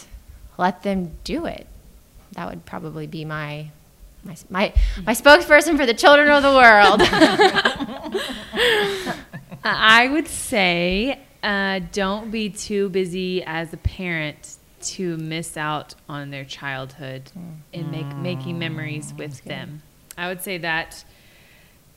let 0.57 0.83
them 0.83 1.13
do 1.25 1.47
it. 1.47 1.67
That 2.33 2.49
would 2.49 2.65
probably 2.65 3.07
be 3.07 3.25
my 3.25 3.71
my 4.25 4.37
my, 4.51 4.73
my 5.05 5.13
spokesperson 5.13 5.77
for 5.77 5.87
the 5.87 5.95
children 5.95 6.31
of 6.31 6.43
the 6.43 6.53
world. 6.53 7.01
I 9.65 10.09
would 10.09 10.29
say 10.29 11.21
uh, 11.43 11.81
don't 11.93 12.31
be 12.31 12.51
too 12.51 12.89
busy 12.89 13.43
as 13.45 13.73
a 13.73 13.77
parent 13.77 14.57
to 14.81 15.17
miss 15.17 15.57
out 15.57 15.95
on 16.09 16.31
their 16.31 16.45
childhood 16.45 17.31
and 17.73 17.91
make 17.91 18.07
making 18.17 18.59
memories 18.59 19.13
with 19.17 19.43
them. 19.45 19.83
I 20.17 20.29
would 20.29 20.43
say 20.43 20.59
that 20.59 21.05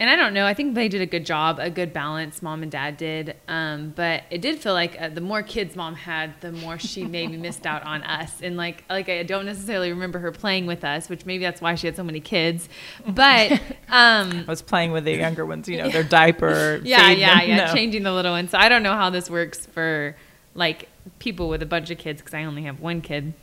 and 0.02 0.10
I 0.10 0.16
don't 0.16 0.34
know. 0.34 0.48
I 0.48 0.56
think 0.56 0.74
they 0.74 0.88
did 0.90 1.00
a 1.02 1.06
good 1.06 1.28
job, 1.28 1.60
a 1.60 1.70
good 1.70 1.94
balance. 1.94 2.42
Mom 2.42 2.64
and 2.64 2.72
dad 2.72 2.98
did, 2.98 3.36
um, 3.48 3.94
but 3.96 4.24
it 4.32 4.42
did 4.42 4.58
feel 4.58 4.74
like 4.74 5.00
uh, 5.00 5.10
the 5.10 5.22
more 5.22 5.44
kids 5.44 5.76
mom 5.76 5.94
had, 5.94 6.34
the 6.42 6.52
more 6.52 6.80
she 6.80 7.04
maybe 7.18 7.38
missed 7.38 7.68
out 7.68 7.84
on 7.84 8.02
us. 8.02 8.42
And 8.42 8.58
like, 8.58 8.84
like 8.90 9.10
I 9.10 9.22
don't 9.22 9.46
necessarily 9.46 9.92
remember 9.92 10.18
her 10.18 10.32
playing 10.32 10.66
with 10.66 10.84
us, 10.84 11.08
which 11.08 11.28
maybe 11.28 11.44
that's 11.44 11.62
why 11.62 11.76
she 11.76 11.86
had 11.86 11.96
so 11.96 12.04
many 12.04 12.20
kids. 12.20 12.68
But 13.08 13.52
um, 13.90 14.32
I 14.40 14.46
was 14.48 14.64
playing 14.64 14.92
with 14.92 15.06
the 15.06 15.16
younger 15.16 15.46
ones, 15.46 15.70
you 15.70 15.78
know, 15.78 15.90
their 15.90 16.04
diaper. 16.20 16.82
yeah, 16.84 17.12
yeah, 17.12 17.40
them. 17.40 17.50
yeah, 17.50 17.66
No. 17.68 17.74
changing 17.74 18.02
the 18.02 18.12
little 18.12 18.32
ones. 18.32 18.50
So 18.50 18.58
I 18.58 18.70
don't 18.70 18.82
know 18.82 18.96
how 18.96 19.12
this 19.12 19.30
works 19.30 19.68
for 19.68 20.16
like 20.56 20.90
people 21.20 21.48
with 21.48 21.62
a 21.62 21.68
bunch 21.68 21.92
of 21.92 22.00
kids 22.00 22.22
because 22.22 22.34
I 22.34 22.46
only 22.46 22.64
have 22.64 22.80
one 22.80 23.02
kid. 23.02 23.34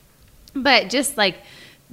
But 0.54 0.90
just 0.90 1.16
like, 1.16 1.36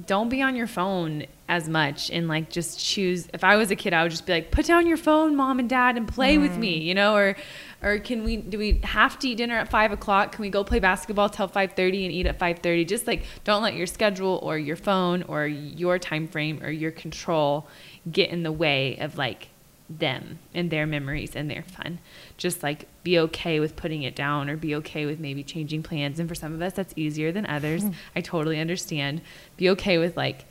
don't 0.04 0.28
be 0.28 0.42
on 0.42 0.56
your 0.56 0.66
phone 0.66 1.26
as 1.48 1.68
much 1.68 2.10
and 2.10 2.28
like 2.28 2.50
just 2.50 2.78
choose. 2.78 3.28
If 3.32 3.44
I 3.44 3.56
was 3.56 3.70
a 3.70 3.76
kid, 3.76 3.94
I 3.94 4.02
would 4.02 4.10
just 4.10 4.26
be 4.26 4.32
like, 4.32 4.50
put 4.50 4.66
down 4.66 4.86
your 4.86 4.96
phone, 4.96 5.36
mom 5.36 5.58
and 5.58 5.68
dad, 5.68 5.96
and 5.96 6.06
play 6.06 6.38
with 6.38 6.56
me, 6.58 6.80
mm. 6.80 6.84
you 6.84 6.94
know, 6.94 7.14
or. 7.14 7.36
Or 7.82 7.98
can 7.98 8.24
we? 8.24 8.38
Do 8.38 8.56
we 8.56 8.80
have 8.84 9.18
to 9.18 9.28
eat 9.28 9.36
dinner 9.36 9.58
at 9.58 9.68
five 9.68 9.92
o'clock? 9.92 10.32
Can 10.32 10.42
we 10.42 10.48
go 10.48 10.64
play 10.64 10.80
basketball 10.80 11.28
till 11.28 11.46
five 11.46 11.74
thirty 11.74 12.06
and 12.06 12.12
eat 12.12 12.26
at 12.26 12.38
five 12.38 12.60
thirty? 12.60 12.86
Just 12.86 13.06
like 13.06 13.24
don't 13.44 13.62
let 13.62 13.74
your 13.74 13.86
schedule 13.86 14.40
or 14.42 14.56
your 14.58 14.76
phone 14.76 15.22
or 15.24 15.46
your 15.46 15.98
time 15.98 16.26
frame 16.26 16.64
or 16.64 16.70
your 16.70 16.90
control 16.90 17.68
get 18.10 18.30
in 18.30 18.42
the 18.42 18.50
way 18.50 18.96
of 18.96 19.18
like 19.18 19.50
them 19.88 20.38
and 20.52 20.70
their 20.70 20.86
memories 20.86 21.36
and 21.36 21.50
their 21.50 21.62
fun. 21.62 21.98
Just 22.36 22.62
like 22.62 22.88
be 23.02 23.18
okay 23.18 23.60
with 23.60 23.76
putting 23.76 24.02
it 24.02 24.16
down 24.16 24.50
or 24.50 24.56
be 24.56 24.74
okay 24.76 25.06
with 25.06 25.20
maybe 25.20 25.42
changing 25.42 25.82
plans. 25.82 26.18
And 26.18 26.28
for 26.28 26.34
some 26.34 26.54
of 26.54 26.62
us, 26.62 26.72
that's 26.72 26.92
easier 26.96 27.32
than 27.32 27.46
others. 27.46 27.84
I 28.14 28.20
totally 28.20 28.58
understand. 28.58 29.22
Be 29.56 29.70
okay 29.70 29.98
with 29.98 30.16
like, 30.16 30.44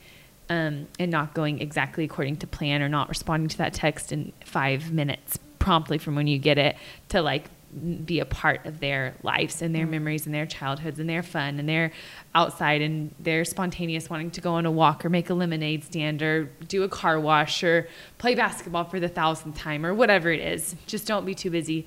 um, 0.48 0.86
and 0.98 1.10
not 1.10 1.34
going 1.34 1.60
exactly 1.60 2.04
according 2.04 2.36
to 2.36 2.46
plan 2.46 2.80
or 2.80 2.88
not 2.88 3.08
responding 3.08 3.48
to 3.48 3.58
that 3.58 3.74
text 3.74 4.12
in 4.12 4.32
five 4.44 4.92
minutes 4.92 5.38
promptly 5.58 5.98
from 5.98 6.14
when 6.14 6.28
you 6.28 6.38
get 6.38 6.58
it 6.58 6.76
to 7.08 7.20
like 7.20 7.50
be 8.04 8.20
a 8.20 8.24
part 8.24 8.64
of 8.64 8.80
their 8.80 9.14
lives 9.22 9.60
and 9.60 9.74
their 9.74 9.86
mm. 9.86 9.90
memories 9.90 10.26
and 10.26 10.34
their 10.34 10.46
childhoods 10.46 10.98
and 10.98 11.08
their 11.08 11.22
fun 11.22 11.58
and 11.58 11.68
their 11.68 11.92
outside 12.34 12.80
and 12.80 13.14
their 13.18 13.44
spontaneous 13.44 14.08
wanting 14.08 14.30
to 14.30 14.40
go 14.40 14.52
on 14.52 14.64
a 14.64 14.70
walk 14.70 15.04
or 15.04 15.10
make 15.10 15.28
a 15.28 15.34
lemonade 15.34 15.84
stand 15.84 16.22
or 16.22 16.44
do 16.68 16.82
a 16.82 16.88
car 16.88 17.20
wash 17.20 17.62
or 17.62 17.86
play 18.18 18.34
basketball 18.34 18.84
for 18.84 18.98
the 18.98 19.08
thousandth 19.08 19.56
time 19.56 19.84
or 19.84 19.92
whatever 19.92 20.30
it 20.30 20.40
is. 20.40 20.74
Just 20.86 21.06
don't 21.06 21.26
be 21.26 21.34
too 21.34 21.50
busy 21.50 21.86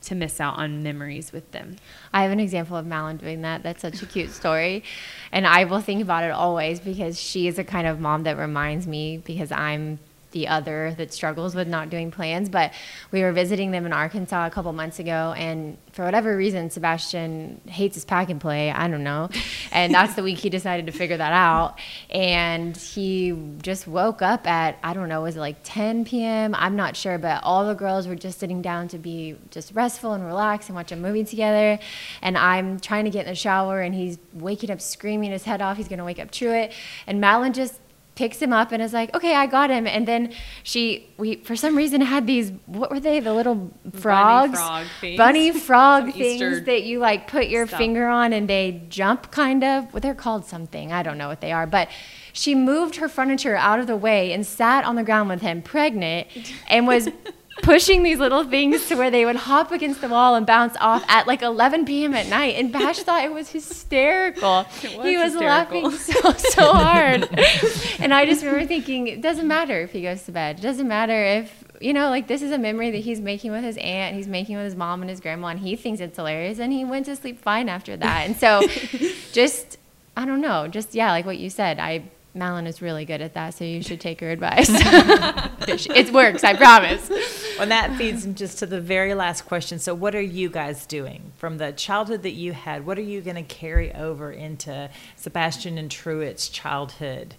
to 0.00 0.14
miss 0.14 0.40
out 0.40 0.58
on 0.58 0.82
memories 0.82 1.32
with 1.32 1.50
them. 1.52 1.76
I 2.12 2.22
have 2.22 2.30
an 2.30 2.40
example 2.40 2.76
of 2.76 2.86
Malin 2.86 3.16
doing 3.16 3.42
that. 3.42 3.62
That's 3.62 3.82
such 3.82 4.02
a 4.02 4.06
cute 4.06 4.30
story. 4.30 4.84
And 5.32 5.46
I 5.46 5.64
will 5.64 5.80
think 5.80 6.02
about 6.02 6.24
it 6.24 6.30
always 6.30 6.80
because 6.80 7.20
she 7.20 7.48
is 7.48 7.58
a 7.58 7.64
kind 7.64 7.86
of 7.86 8.00
mom 8.00 8.22
that 8.24 8.36
reminds 8.36 8.86
me 8.86 9.18
because 9.18 9.50
I'm 9.50 9.98
the 10.30 10.48
other 10.48 10.94
that 10.98 11.12
struggles 11.12 11.54
with 11.54 11.68
not 11.68 11.90
doing 11.90 12.10
plans. 12.10 12.48
But 12.48 12.72
we 13.10 13.22
were 13.22 13.32
visiting 13.32 13.70
them 13.70 13.86
in 13.86 13.92
Arkansas 13.92 14.46
a 14.46 14.50
couple 14.50 14.72
months 14.72 14.98
ago, 14.98 15.34
and 15.36 15.78
for 15.92 16.04
whatever 16.04 16.36
reason, 16.36 16.70
Sebastian 16.70 17.60
hates 17.66 17.94
his 17.94 18.04
pack 18.04 18.30
and 18.30 18.40
play. 18.40 18.70
I 18.70 18.88
don't 18.88 19.02
know. 19.02 19.30
And 19.72 19.92
that's 19.92 20.14
the 20.14 20.22
week 20.22 20.38
he 20.38 20.50
decided 20.50 20.86
to 20.86 20.92
figure 20.92 21.16
that 21.16 21.32
out. 21.32 21.78
And 22.10 22.76
he 22.76 23.36
just 23.62 23.88
woke 23.88 24.22
up 24.22 24.46
at, 24.46 24.78
I 24.82 24.94
don't 24.94 25.08
know, 25.08 25.22
was 25.22 25.36
it 25.36 25.40
like 25.40 25.56
10 25.64 26.04
p.m.? 26.04 26.54
I'm 26.54 26.76
not 26.76 26.96
sure, 26.96 27.18
but 27.18 27.42
all 27.42 27.66
the 27.66 27.74
girls 27.74 28.06
were 28.06 28.14
just 28.14 28.38
sitting 28.38 28.62
down 28.62 28.88
to 28.88 28.98
be 28.98 29.36
just 29.50 29.74
restful 29.74 30.12
and 30.12 30.24
relax 30.24 30.68
and 30.68 30.76
watch 30.76 30.92
a 30.92 30.96
movie 30.96 31.24
together. 31.24 31.78
And 32.22 32.38
I'm 32.38 32.78
trying 32.78 33.04
to 33.04 33.10
get 33.10 33.26
in 33.26 33.32
the 33.32 33.34
shower, 33.34 33.80
and 33.80 33.94
he's 33.94 34.18
waking 34.32 34.70
up 34.70 34.80
screaming 34.80 35.32
his 35.32 35.44
head 35.44 35.60
off. 35.60 35.76
He's 35.76 35.88
going 35.88 35.98
to 35.98 36.04
wake 36.04 36.18
up 36.18 36.30
Truett. 36.30 36.72
And 37.06 37.20
Madeline 37.20 37.52
just 37.52 37.80
picks 38.18 38.42
him 38.42 38.52
up 38.52 38.72
and 38.72 38.82
is 38.82 38.92
like, 38.92 39.14
"Okay, 39.14 39.34
I 39.34 39.46
got 39.46 39.70
him." 39.70 39.86
And 39.86 40.06
then 40.06 40.32
she, 40.64 41.08
we 41.16 41.36
for 41.36 41.56
some 41.56 41.76
reason 41.76 42.00
had 42.00 42.26
these. 42.26 42.52
What 42.66 42.90
were 42.90 43.00
they? 43.00 43.20
The 43.20 43.32
little 43.32 43.70
frogs, 43.92 44.58
frog 44.58 44.86
things. 45.00 45.16
bunny 45.16 45.52
frog 45.68 46.12
things 46.12 46.64
that 46.64 46.82
you 46.82 46.98
like 46.98 47.28
put 47.28 47.46
your 47.48 47.66
stuff. 47.66 47.78
finger 47.78 48.08
on 48.08 48.32
and 48.32 48.48
they 48.48 48.82
jump, 48.88 49.30
kind 49.30 49.62
of. 49.62 49.92
Well, 49.92 50.00
they're 50.00 50.14
called 50.26 50.44
something. 50.44 50.92
I 50.92 51.02
don't 51.02 51.16
know 51.16 51.28
what 51.28 51.40
they 51.40 51.52
are, 51.52 51.66
but. 51.66 51.88
She 52.30 52.54
moved 52.54 52.96
her 52.96 53.08
furniture 53.08 53.56
out 53.56 53.80
of 53.80 53.88
the 53.88 53.96
way 53.96 54.32
and 54.32 54.46
sat 54.46 54.84
on 54.84 54.94
the 54.94 55.02
ground 55.02 55.28
with 55.28 55.40
him, 55.40 55.60
pregnant, 55.60 56.28
and 56.68 56.86
was 56.86 57.08
pushing 57.62 58.02
these 58.02 58.18
little 58.18 58.44
things 58.44 58.86
to 58.88 58.96
where 58.96 59.10
they 59.10 59.24
would 59.24 59.36
hop 59.36 59.72
against 59.72 60.00
the 60.00 60.08
wall 60.08 60.34
and 60.34 60.46
bounce 60.46 60.76
off 60.80 61.04
at 61.08 61.26
like 61.26 61.42
11 61.42 61.84
p.m. 61.84 62.14
at 62.14 62.28
night. 62.28 62.56
And 62.56 62.72
Bash 62.72 62.98
thought 63.00 63.24
it 63.24 63.32
was 63.32 63.50
hysterical. 63.50 64.66
It 64.82 64.96
was 64.96 65.06
he 65.06 65.16
was 65.16 65.32
hysterical. 65.32 65.82
laughing 65.82 65.90
so 65.92 66.32
so 66.32 66.72
hard. 66.72 67.28
and 68.00 68.14
I 68.14 68.26
just 68.26 68.42
remember 68.44 68.66
thinking, 68.66 69.06
it 69.08 69.20
doesn't 69.20 69.46
matter 69.46 69.80
if 69.80 69.92
he 69.92 70.02
goes 70.02 70.22
to 70.24 70.32
bed. 70.32 70.58
It 70.58 70.62
doesn't 70.62 70.88
matter 70.88 71.24
if 71.24 71.64
you 71.80 71.92
know, 71.92 72.10
like 72.10 72.26
this 72.26 72.42
is 72.42 72.50
a 72.50 72.58
memory 72.58 72.90
that 72.90 72.98
he's 72.98 73.20
making 73.20 73.52
with 73.52 73.62
his 73.62 73.76
aunt, 73.78 74.16
he's 74.16 74.28
making 74.28 74.56
with 74.56 74.64
his 74.64 74.76
mom 74.76 75.00
and 75.00 75.10
his 75.10 75.20
grandma, 75.20 75.48
and 75.48 75.60
he 75.60 75.76
thinks 75.76 76.00
it's 76.00 76.16
hilarious, 76.16 76.58
and 76.58 76.72
he 76.72 76.84
went 76.84 77.06
to 77.06 77.16
sleep 77.16 77.40
fine 77.40 77.68
after 77.68 77.96
that. 77.96 78.26
And 78.26 78.36
so, 78.36 78.62
just 79.32 79.78
I 80.16 80.24
don't 80.24 80.40
know, 80.40 80.68
just 80.68 80.94
yeah, 80.94 81.10
like 81.10 81.26
what 81.26 81.38
you 81.38 81.50
said, 81.50 81.78
I. 81.78 82.10
Malin 82.34 82.66
is 82.66 82.80
really 82.82 83.04
good 83.04 83.20
at 83.20 83.34
that, 83.34 83.54
so 83.54 83.64
you 83.64 83.82
should 83.82 84.00
take 84.00 84.20
her 84.20 84.30
advice. 84.30 84.68
it 84.70 86.12
works, 86.12 86.44
I 86.44 86.54
promise. 86.54 87.10
And 87.58 87.70
that 87.70 87.96
feeds 87.96 88.24
into 88.24 88.38
just 88.38 88.58
to 88.58 88.66
the 88.66 88.80
very 88.80 89.14
last 89.14 89.42
question. 89.42 89.78
So, 89.78 89.94
what 89.94 90.14
are 90.14 90.22
you 90.22 90.48
guys 90.48 90.86
doing 90.86 91.32
from 91.36 91.58
the 91.58 91.72
childhood 91.72 92.22
that 92.22 92.32
you 92.32 92.52
had? 92.52 92.86
What 92.86 92.98
are 92.98 93.02
you 93.02 93.20
going 93.20 93.36
to 93.36 93.42
carry 93.42 93.92
over 93.94 94.30
into 94.30 94.90
Sebastian 95.16 95.78
and 95.78 95.90
Truett's 95.90 96.48
childhood? 96.48 97.34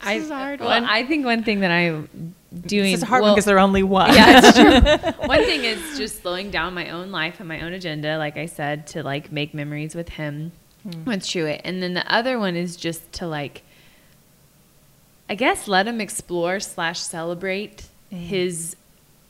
I, 0.00 0.14
is 0.14 0.30
a 0.30 0.36
hard 0.36 0.60
well, 0.60 0.68
one. 0.68 0.84
I 0.84 1.04
think 1.04 1.24
one 1.24 1.42
thing 1.42 1.60
that 1.60 1.70
I'm 1.70 2.34
doing. 2.60 2.92
is 2.92 3.02
hard 3.02 3.22
well, 3.22 3.34
because 3.34 3.44
they're 3.44 3.58
only 3.58 3.82
one. 3.82 4.14
yeah, 4.14 4.40
it's 4.42 4.56
true. 4.56 5.26
One 5.26 5.42
thing 5.42 5.64
is 5.64 5.98
just 5.98 6.22
slowing 6.22 6.50
down 6.50 6.74
my 6.74 6.90
own 6.90 7.10
life 7.10 7.40
and 7.40 7.48
my 7.48 7.60
own 7.62 7.72
agenda, 7.72 8.16
like 8.18 8.36
I 8.36 8.46
said, 8.46 8.86
to 8.88 9.02
like 9.02 9.32
make 9.32 9.52
memories 9.52 9.94
with 9.94 10.10
him, 10.10 10.52
with 11.04 11.36
it. 11.36 11.60
And 11.64 11.82
then 11.82 11.94
the 11.94 12.12
other 12.12 12.38
one 12.38 12.56
is 12.56 12.76
just 12.76 13.12
to 13.14 13.26
like, 13.26 13.62
I 15.28 15.34
guess, 15.34 15.66
let 15.66 15.86
him 15.86 16.00
explore 16.00 16.60
slash 16.60 17.00
celebrate 17.00 17.88
his 18.10 18.76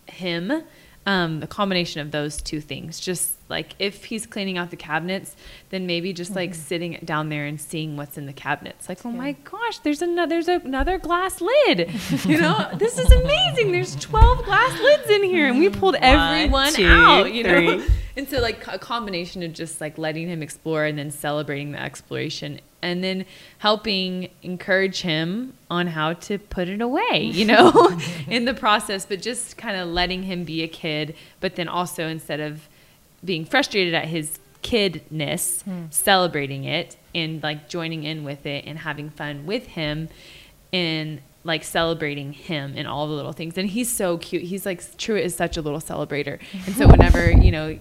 him. 0.07 0.63
Um, 1.07 1.41
the 1.41 1.47
combination 1.47 2.01
of 2.01 2.11
those 2.11 2.43
two 2.43 2.61
things. 2.61 2.99
Just 2.99 3.36
like 3.49 3.75
if 3.79 4.05
he's 4.05 4.27
cleaning 4.27 4.59
out 4.59 4.71
the 4.71 4.77
cabinets, 4.77 5.37
then 5.71 5.87
maybe 5.87 6.13
just 6.13 6.35
like 6.35 6.51
mm-hmm. 6.51 6.61
sitting 6.61 6.99
down 7.05 7.29
there 7.29 7.47
and 7.47 7.61
seeing 7.61 7.97
what's 7.97 8.19
in 8.19 8.27
the 8.27 8.33
cabinets. 8.33 8.89
Like, 8.89 9.05
oh 9.05 9.11
my 9.11 9.33
gosh, 9.33 9.79
there's 9.81 10.03
another 10.03 10.43
there's 10.43 10.49
another 10.49 10.99
glass 10.99 11.41
lid. 11.41 11.91
You 12.27 12.41
know, 12.41 12.69
this 12.75 12.99
is 12.99 13.11
amazing. 13.11 13.73
There's 13.73 13.95
12 13.97 14.45
glass 14.45 14.81
lids 14.81 15.11
in 15.11 15.23
here, 15.23 15.49
and 15.49 15.59
we 15.59 15.69
pulled 15.69 15.97
one 16.01 16.73
two, 16.73 16.87
out. 16.87 17.33
You 17.33 17.45
know, 17.45 17.79
three. 17.79 17.95
and 18.17 18.29
so 18.29 18.41
like 18.41 18.67
a 18.67 18.79
combination 18.79 19.43
of 19.43 19.53
just 19.53 19.81
like 19.81 19.97
letting 19.97 20.29
him 20.29 20.43
explore 20.43 20.85
and 20.85 20.99
then 20.99 21.11
celebrating 21.11 21.73
the 21.73 21.81
exploration 21.81 22.61
and 22.83 23.03
then 23.03 23.27
helping 23.59 24.31
encourage 24.43 25.03
him 25.03 25.53
on 25.71 25.89
how 25.89 26.13
to 26.15 26.39
put 26.39 26.69
it 26.69 26.81
away, 26.81 27.21
you 27.21 27.45
know, 27.45 27.99
in 28.29 28.45
the 28.45 28.55
process, 28.55 29.07
but 29.07 29.21
just 29.21 29.57
kind 29.57 29.77
of 29.77 29.89
letting 29.89 30.23
him 30.23 30.45
be 30.45 30.63
a 30.63 30.69
kid, 30.69 31.15
but 31.41 31.57
then 31.57 31.69
also 31.69 32.07
instead 32.07 32.41
of 32.41 32.69
being 33.25 33.45
frustrated 33.45 33.95
at 33.95 34.07
his 34.07 34.39
kidness, 34.63 35.63
hmm. 35.63 35.85
celebrating 35.91 36.65
it 36.65 36.97
and 37.15 37.43
like 37.43 37.69
joining 37.69 38.05
in 38.05 38.25
with 38.25 38.47
it 38.47 38.65
and 38.67 38.79
having 38.79 39.11
fun 39.11 39.47
with 39.47 39.67
him 39.67 40.09
and 40.73 41.21
like 41.45 41.63
celebrating 41.63 42.33
him 42.33 42.75
and 42.77 42.89
all 42.89 43.07
the 43.07 43.15
little 43.15 43.33
things. 43.33 43.57
And 43.57 43.69
he's 43.69 43.91
so 43.91 44.19
cute. 44.19 44.43
He's 44.43 44.67
like 44.67 44.97
Truett 44.99 45.25
is 45.25 45.35
such 45.35 45.57
a 45.57 45.63
little 45.63 45.81
celebrator. 45.81 46.41
And 46.67 46.75
so 46.75 46.87
whenever, 46.91 47.31
you 47.31 47.53
know, 47.53 47.79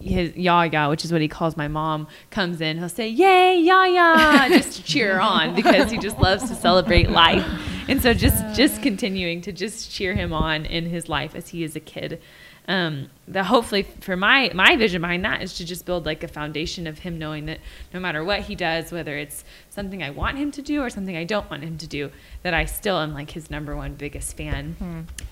his 0.00 0.36
Yaya, 0.36 0.88
which 0.88 1.04
is 1.04 1.12
what 1.12 1.20
he 1.20 1.28
calls 1.28 1.56
my 1.56 1.68
mom, 1.68 2.06
comes 2.30 2.60
in, 2.60 2.78
he'll 2.78 2.88
say, 2.88 3.08
Yay, 3.08 3.58
Yaya, 3.60 4.48
just 4.48 4.76
to 4.78 4.84
cheer 4.84 5.14
her 5.14 5.20
on 5.20 5.54
because 5.54 5.90
he 5.90 5.98
just 5.98 6.18
loves 6.18 6.48
to 6.48 6.54
celebrate 6.54 7.10
life. 7.10 7.46
And 7.88 8.02
so 8.02 8.12
just 8.12 8.54
just 8.54 8.82
continuing 8.82 9.40
to 9.42 9.52
just 9.52 9.90
cheer 9.90 10.14
him 10.14 10.32
on 10.32 10.66
in 10.66 10.86
his 10.86 11.08
life 11.08 11.34
as 11.34 11.48
he 11.48 11.64
is 11.64 11.74
a 11.76 11.80
kid. 11.80 12.20
Um, 12.68 13.10
the 13.26 13.42
hopefully 13.42 13.82
for 14.00 14.16
my 14.16 14.50
my 14.54 14.76
vision 14.76 15.00
behind 15.00 15.24
that 15.24 15.42
is 15.42 15.54
to 15.54 15.64
just 15.64 15.86
build 15.86 16.06
like 16.06 16.22
a 16.22 16.28
foundation 16.28 16.86
of 16.86 17.00
him 17.00 17.18
knowing 17.18 17.46
that 17.46 17.58
no 17.92 17.98
matter 17.98 18.22
what 18.22 18.40
he 18.42 18.54
does, 18.54 18.92
whether 18.92 19.16
it's 19.16 19.44
something 19.70 20.02
I 20.02 20.10
want 20.10 20.36
him 20.38 20.52
to 20.52 20.62
do 20.62 20.80
or 20.82 20.90
something 20.90 21.16
I 21.16 21.24
don't 21.24 21.50
want 21.50 21.64
him 21.64 21.78
to 21.78 21.86
do, 21.86 22.10
that 22.42 22.54
I 22.54 22.66
still 22.66 22.98
am 22.98 23.12
like 23.12 23.30
his 23.30 23.50
number 23.50 23.74
one 23.74 23.94
biggest 23.94 24.36
fan, 24.36 24.76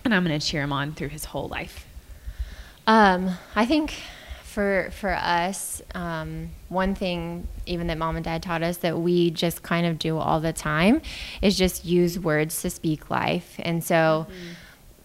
and 0.05 0.15
I'm 0.15 0.25
going 0.25 0.39
to 0.39 0.45
cheer 0.45 0.63
him 0.63 0.73
on 0.73 0.95
through 0.95 1.09
his 1.09 1.27
whole 1.27 1.49
life. 1.49 1.87
Um, 2.87 3.31
I 3.55 3.67
think 3.67 3.95
for 4.43 4.91
for 4.93 5.13
us, 5.13 5.83
um, 5.95 6.51
one 6.71 6.95
thing 6.95 7.47
even 7.67 7.87
that 7.89 7.99
mom 7.99 8.17
and 8.17 8.25
dad 8.25 8.43
taught 8.43 8.63
us 8.63 8.79
that 8.79 8.99
we 8.99 9.31
just 9.31 9.63
kind 9.63 9.87
of 9.87 9.99
do 9.99 10.17
all 10.19 10.41
the 10.41 10.53
time 10.55 11.03
is 11.43 11.57
just 11.57 11.85
use 11.85 12.19
words 12.19 12.63
to 12.63 12.71
speak 12.71 13.11
life. 13.11 13.57
And 13.59 13.85
so, 13.85 14.27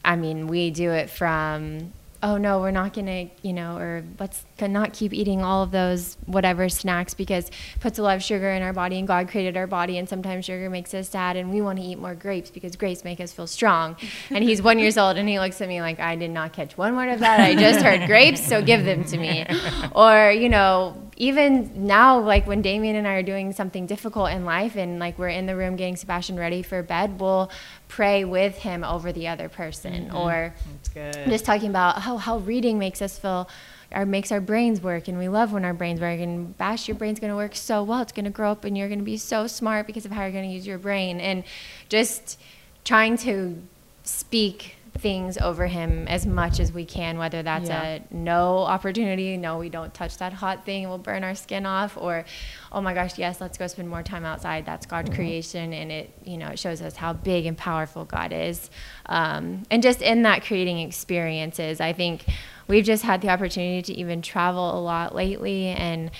I 0.03 0.15
mean, 0.15 0.47
we 0.47 0.71
do 0.71 0.91
it 0.91 1.09
from 1.09 1.91
oh 2.23 2.37
no, 2.37 2.59
we're 2.59 2.71
not 2.71 2.93
gonna, 2.93 3.29
you 3.41 3.51
know, 3.51 3.77
or 3.77 4.03
let's 4.17 4.45
not 4.61 4.93
keep 4.93 5.13
eating 5.13 5.43
all 5.43 5.61
of 5.61 5.71
those 5.71 6.17
whatever 6.25 6.69
snacks 6.69 7.13
because 7.13 7.49
it 7.49 7.53
puts 7.81 7.99
a 7.99 8.01
lot 8.01 8.15
of 8.15 8.23
sugar 8.23 8.49
in 8.49 8.63
our 8.63 8.71
body 8.71 8.97
and 8.97 9.05
God 9.05 9.27
created 9.27 9.57
our 9.57 9.67
body 9.67 9.97
and 9.97 10.07
sometimes 10.07 10.45
sugar 10.45 10.69
makes 10.69 10.93
us 10.93 11.09
sad 11.09 11.35
and 11.35 11.51
we 11.51 11.61
want 11.61 11.79
to 11.79 11.85
eat 11.85 11.99
more 11.99 12.15
grapes 12.15 12.49
because 12.49 12.77
grapes 12.77 13.03
make 13.03 13.19
us 13.19 13.33
feel 13.33 13.45
strong. 13.45 13.97
And 14.29 14.41
he's 14.41 14.61
one 14.61 14.79
years 14.79 14.97
old 14.97 15.17
and 15.17 15.27
he 15.27 15.37
looks 15.37 15.59
at 15.59 15.67
me 15.67 15.81
like 15.81 15.99
I 15.99 16.15
did 16.15 16.31
not 16.31 16.53
catch 16.53 16.77
one 16.77 16.95
word 16.95 17.09
of 17.09 17.19
that. 17.19 17.41
I 17.41 17.55
just 17.55 17.81
heard 17.81 18.07
grapes, 18.07 18.41
so 18.47 18.61
give 18.61 18.85
them 18.85 19.03
to 19.05 19.17
me. 19.17 19.45
Or, 19.95 20.31
you 20.31 20.49
know, 20.49 21.02
even 21.15 21.87
now, 21.87 22.19
like 22.19 22.47
when 22.47 22.61
Damien 22.61 22.95
and 22.95 23.07
I 23.07 23.13
are 23.15 23.23
doing 23.23 23.53
something 23.53 23.85
difficult 23.85 24.31
in 24.31 24.45
life 24.45 24.75
and 24.75 24.99
like 24.99 25.17
we're 25.19 25.29
in 25.29 25.45
the 25.45 25.55
room 25.55 25.75
getting 25.75 25.95
Sebastian 25.95 26.37
ready 26.37 26.61
for 26.61 26.81
bed, 26.83 27.19
we'll 27.19 27.51
pray 27.87 28.25
with 28.25 28.57
him 28.57 28.83
over 28.83 29.11
the 29.11 29.27
other 29.27 29.49
person. 29.49 30.07
Mm-hmm. 30.07 30.17
Or 30.17 30.53
That's 30.71 30.89
good. 30.89 31.29
just 31.29 31.45
talking 31.45 31.69
about 31.69 32.01
how, 32.01 32.17
how 32.17 32.37
reading 32.39 32.79
makes 32.79 33.01
us 33.01 33.17
feel 33.17 33.49
or 33.91 34.05
makes 34.05 34.31
our 34.31 34.41
brains 34.41 34.81
work 34.81 35.07
and 35.07 35.19
we 35.19 35.29
love 35.29 35.51
when 35.51 35.63
our 35.63 35.73
brains 35.73 36.01
work 36.01 36.19
and 36.19 36.57
bash 36.57 36.87
your 36.87 36.95
brain's 36.95 37.19
going 37.19 37.29
to 37.29 37.35
work 37.35 37.55
so 37.55 37.83
well 37.83 38.01
it's 38.01 38.11
going 38.11 38.25
to 38.25 38.31
grow 38.31 38.51
up 38.51 38.65
and 38.65 38.75
you're 38.75 38.87
going 38.87 38.97
to 38.97 39.05
be 39.05 39.17
so 39.17 39.45
smart 39.45 39.85
because 39.85 40.03
of 40.03 40.11
how 40.11 40.23
you're 40.23 40.31
going 40.31 40.49
to 40.49 40.53
use 40.53 40.65
your 40.65 40.79
brain 40.79 41.19
and 41.19 41.43
just 41.89 42.39
trying 42.83 43.15
to 43.15 43.55
speak 44.03 44.75
things 44.95 45.37
over 45.39 45.65
him 45.67 46.07
as 46.07 46.25
much 46.25 46.59
as 46.59 46.71
we 46.71 46.85
can 46.85 47.17
whether 47.17 47.41
that's 47.41 47.67
Yeah. 47.69 47.83
a 47.83 48.01
no 48.11 48.59
opportunity 48.59 49.37
no 49.37 49.57
we 49.57 49.69
don't 49.69 49.93
touch 49.93 50.17
that 50.17 50.33
hot 50.33 50.65
thing 50.65 50.87
we'll 50.87 50.97
burn 50.99 51.23
our 51.23 51.33
skin 51.35 51.65
off 51.65 51.97
or 51.97 52.25
oh 52.71 52.79
my 52.79 52.93
gosh 52.93 53.17
yes 53.17 53.41
let's 53.41 53.57
go 53.57 53.65
spend 53.67 53.89
more 53.89 54.03
time 54.03 54.23
outside 54.23 54.65
that's 54.65 54.85
god's 54.85 55.09
creation 55.09 55.73
and 55.73 55.91
it 55.91 56.13
you 56.23 56.37
know 56.37 56.47
it 56.49 56.59
shows 56.59 56.81
us 56.81 56.95
how 56.95 57.11
big 57.11 57.45
and 57.45 57.57
powerful 57.57 58.05
god 58.05 58.31
is 58.31 58.69
um, 59.07 59.63
and 59.71 59.81
just 59.81 60.01
in 60.01 60.21
that 60.21 60.43
creating 60.43 60.77
experiences 60.79 61.81
i 61.81 61.91
think 61.91 62.23
we've 62.67 62.85
just 62.85 63.03
had 63.03 63.21
the 63.21 63.29
opportunity 63.29 63.81
to 63.81 63.93
even 63.93 64.21
travel 64.21 64.77
a 64.77 64.81
lot 64.81 65.15
lately 65.15 65.67
and 65.67 66.11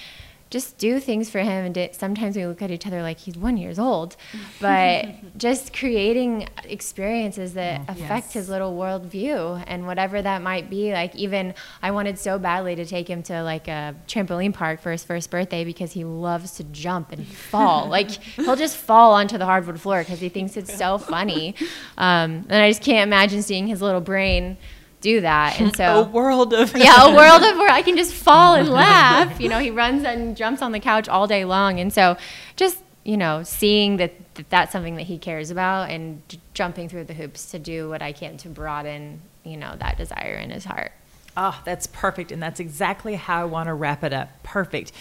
just 0.53 0.77
do 0.77 0.99
things 0.99 1.31
for 1.31 1.39
him. 1.39 1.65
And 1.65 1.75
it, 1.75 1.95
sometimes 1.95 2.37
we 2.37 2.45
look 2.45 2.61
at 2.61 2.69
each 2.69 2.85
other 2.85 3.01
like 3.01 3.17
he's 3.17 3.35
one 3.35 3.57
years 3.57 3.79
old 3.79 4.15
but 4.61 5.07
just 5.37 5.75
creating 5.75 6.47
experiences 6.65 7.55
that 7.55 7.81
affect 7.89 8.27
yes. 8.27 8.33
his 8.33 8.49
little 8.49 8.73
worldview 8.77 9.63
and 9.65 9.87
whatever 9.87 10.21
that 10.21 10.43
might 10.43 10.69
be. 10.69 10.93
Like 10.93 11.15
even 11.15 11.55
i 11.81 11.89
wanted 11.89 12.19
so 12.19 12.37
badly 12.37 12.75
to 12.75 12.85
take 12.85 13.09
him 13.09 13.23
to 13.23 13.41
like 13.41 13.67
a 13.67 13.95
trampoline 14.07 14.53
park 14.53 14.79
for 14.79 14.91
his 14.91 15.03
first 15.03 15.31
birthday 15.31 15.65
because 15.65 15.91
he 15.91 16.03
loves 16.03 16.51
to 16.57 16.63
jump 16.65 17.11
and 17.11 17.27
fall. 17.51 17.87
Like 17.87 18.11
he'll 18.11 18.55
just 18.55 18.77
fall 18.77 19.13
onto 19.13 19.39
the 19.39 19.45
hardwood 19.45 19.81
floor 19.81 19.99
because 20.01 20.19
he 20.19 20.29
thinks 20.29 20.55
it's 20.55 20.77
so 20.77 20.97
funny. 20.97 21.55
Um, 21.97 22.45
and 22.49 22.55
i 22.55 22.69
just 22.69 22.81
can't 22.81 23.07
imagine 23.07 23.43
seeing 23.43 23.67
his 23.67 23.81
little 23.81 24.01
brain 24.01 24.57
do 25.03 25.21
that 25.21 25.59
and 25.59 25.75
so 25.77 26.01
a 26.01 26.03
world 26.03 26.53
of 26.53 26.75
yeah, 26.77 27.11
a 27.11 27.15
world 27.15 27.43
of 27.43 27.57
where 27.57 27.69
I 27.69 27.83
can 27.83 27.95
just 27.95 28.13
fall 28.13 28.55
and 28.55 28.69
laugh. 28.69 29.39
You 29.39 29.49
know, 29.49 29.59
he 29.59 29.69
runs 29.69 30.03
and 30.03 30.35
jumps 30.35 30.63
on 30.63 30.71
the 30.71 30.79
couch 30.79 31.07
all 31.07 31.27
day 31.27 31.45
long, 31.45 31.79
and 31.79 31.93
so 31.93 32.17
just 32.55 32.79
you 33.03 33.17
know, 33.17 33.43
seeing 33.43 33.97
that, 33.97 34.13
that 34.35 34.49
that's 34.49 34.71
something 34.71 34.95
that 34.95 35.03
he 35.03 35.17
cares 35.17 35.51
about, 35.51 35.89
and 35.89 36.21
j- 36.29 36.39
jumping 36.53 36.87
through 36.87 37.03
the 37.03 37.13
hoops 37.13 37.51
to 37.51 37.59
do 37.59 37.89
what 37.89 38.01
I 38.01 38.13
can 38.13 38.37
to 38.37 38.49
broaden 38.49 39.21
you 39.43 39.57
know 39.57 39.75
that 39.77 39.97
desire 39.97 40.35
in 40.35 40.49
his 40.49 40.65
heart. 40.65 40.93
Oh, 41.35 41.59
that's 41.65 41.87
perfect. 41.87 42.31
And 42.31 42.41
that's 42.41 42.59
exactly 42.59 43.15
how 43.15 43.41
I 43.41 43.45
want 43.45 43.67
to 43.67 43.73
wrap 43.73 44.03
it 44.03 44.13
up. 44.13 44.43
Perfect. 44.43 44.91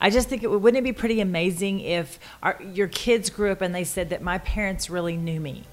I 0.00 0.08
just 0.08 0.28
think 0.28 0.42
it 0.42 0.50
would, 0.50 0.62
wouldn't 0.62 0.78
it 0.78 0.84
be 0.84 0.92
pretty 0.92 1.20
amazing 1.20 1.80
if 1.80 2.18
our, 2.42 2.60
your 2.72 2.88
kids 2.88 3.28
grew 3.28 3.50
up 3.50 3.60
and 3.60 3.74
they 3.74 3.84
said 3.84 4.10
that 4.10 4.22
my 4.22 4.38
parents 4.38 4.88
really 4.88 5.16
knew 5.16 5.40
me, 5.40 5.64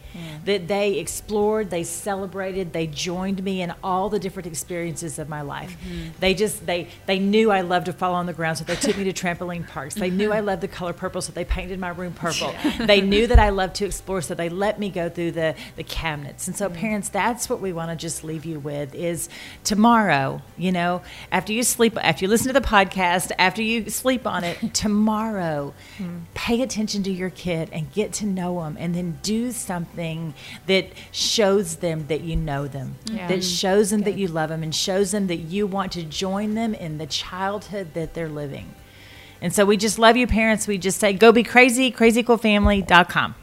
that 0.45 0.67
they 0.67 0.95
explored, 0.99 1.69
they 1.69 1.83
celebrated, 1.83 2.73
they 2.73 2.87
joined 2.87 3.43
me 3.43 3.61
in 3.61 3.73
all 3.83 4.09
the 4.09 4.19
different 4.19 4.47
experiences 4.47 5.19
of 5.19 5.29
my 5.29 5.41
life. 5.41 5.77
Mm-hmm. 5.85 6.09
They 6.19 6.33
just 6.33 6.65
they 6.65 6.87
they 7.05 7.19
knew 7.19 7.51
I 7.51 7.61
loved 7.61 7.87
to 7.87 7.93
fall 7.93 8.13
on 8.13 8.25
the 8.25 8.33
ground, 8.33 8.57
so 8.57 8.63
they 8.63 8.75
took 8.75 8.97
me 8.97 9.11
to 9.11 9.13
trampoline 9.27 9.67
parks. 9.67 9.95
They 9.95 10.09
knew 10.09 10.31
I 10.31 10.39
loved 10.39 10.61
the 10.61 10.67
color 10.67 10.93
purple, 10.93 11.21
so 11.21 11.31
they 11.31 11.45
painted 11.45 11.79
my 11.79 11.89
room 11.89 12.13
purple. 12.13 12.53
They 12.79 13.01
knew 13.01 13.27
that 13.27 13.39
I 13.39 13.49
loved 13.49 13.75
to 13.75 13.85
explore, 13.85 14.21
so 14.21 14.33
they 14.33 14.49
let 14.49 14.79
me 14.79 14.89
go 14.89 15.09
through 15.09 15.31
the 15.31 15.55
the 15.75 15.83
cabinets. 15.83 16.47
And 16.47 16.55
so, 16.55 16.69
mm-hmm. 16.69 16.79
parents, 16.79 17.09
that's 17.09 17.49
what 17.49 17.59
we 17.59 17.73
want 17.73 17.91
to 17.91 17.95
just 17.95 18.23
leave 18.23 18.45
you 18.45 18.59
with 18.59 18.95
is 18.95 19.29
tomorrow. 19.63 20.41
You 20.57 20.71
know, 20.71 21.01
after 21.31 21.53
you 21.53 21.63
sleep, 21.63 21.97
after 22.01 22.25
you 22.25 22.29
listen 22.29 22.47
to 22.47 22.59
the 22.59 22.65
podcast, 22.65 23.31
after 23.37 23.61
you 23.61 23.89
sleep 23.89 24.25
on 24.25 24.43
it, 24.43 24.57
tomorrow, 24.73 25.73
mm-hmm. 25.97 26.19
pay 26.33 26.61
attention 26.61 27.03
to 27.03 27.11
your 27.11 27.29
kid 27.29 27.69
and 27.71 27.91
get 27.91 28.13
to 28.13 28.25
know 28.25 28.63
them, 28.63 28.77
and 28.79 28.95
then 28.95 29.19
do 29.21 29.51
something 29.51 29.96
that 30.67 30.87
shows 31.11 31.77
them 31.77 32.07
that 32.07 32.21
you 32.21 32.35
know 32.35 32.67
them, 32.67 32.95
Yeah. 33.05 33.27
that 33.27 33.39
mm-hmm. 33.39 33.41
shows 33.41 33.89
them 33.89 34.01
that 34.03 34.17
you 34.17 34.27
love 34.27 34.49
them, 34.49 34.63
and 34.63 34.73
shows 34.73 35.11
them 35.11 35.27
that 35.27 35.37
you 35.37 35.67
want 35.67 35.91
to 35.93 36.03
join 36.03 36.55
them 36.55 36.73
in 36.73 36.97
the 36.97 37.05
childhood 37.07 37.93
that 37.93 38.13
they're 38.13 38.29
living. 38.29 38.73
And 39.41 39.53
so 39.53 39.65
we 39.65 39.77
just 39.77 39.99
love 39.99 40.17
you, 40.17 40.25
parents. 40.25 40.67
We 40.67 40.77
just 40.77 40.99
say, 40.99 41.13
go 41.13 41.31
be 41.31 41.43
crazy, 41.43 41.91
crazycoolfamily.com. 41.91 43.35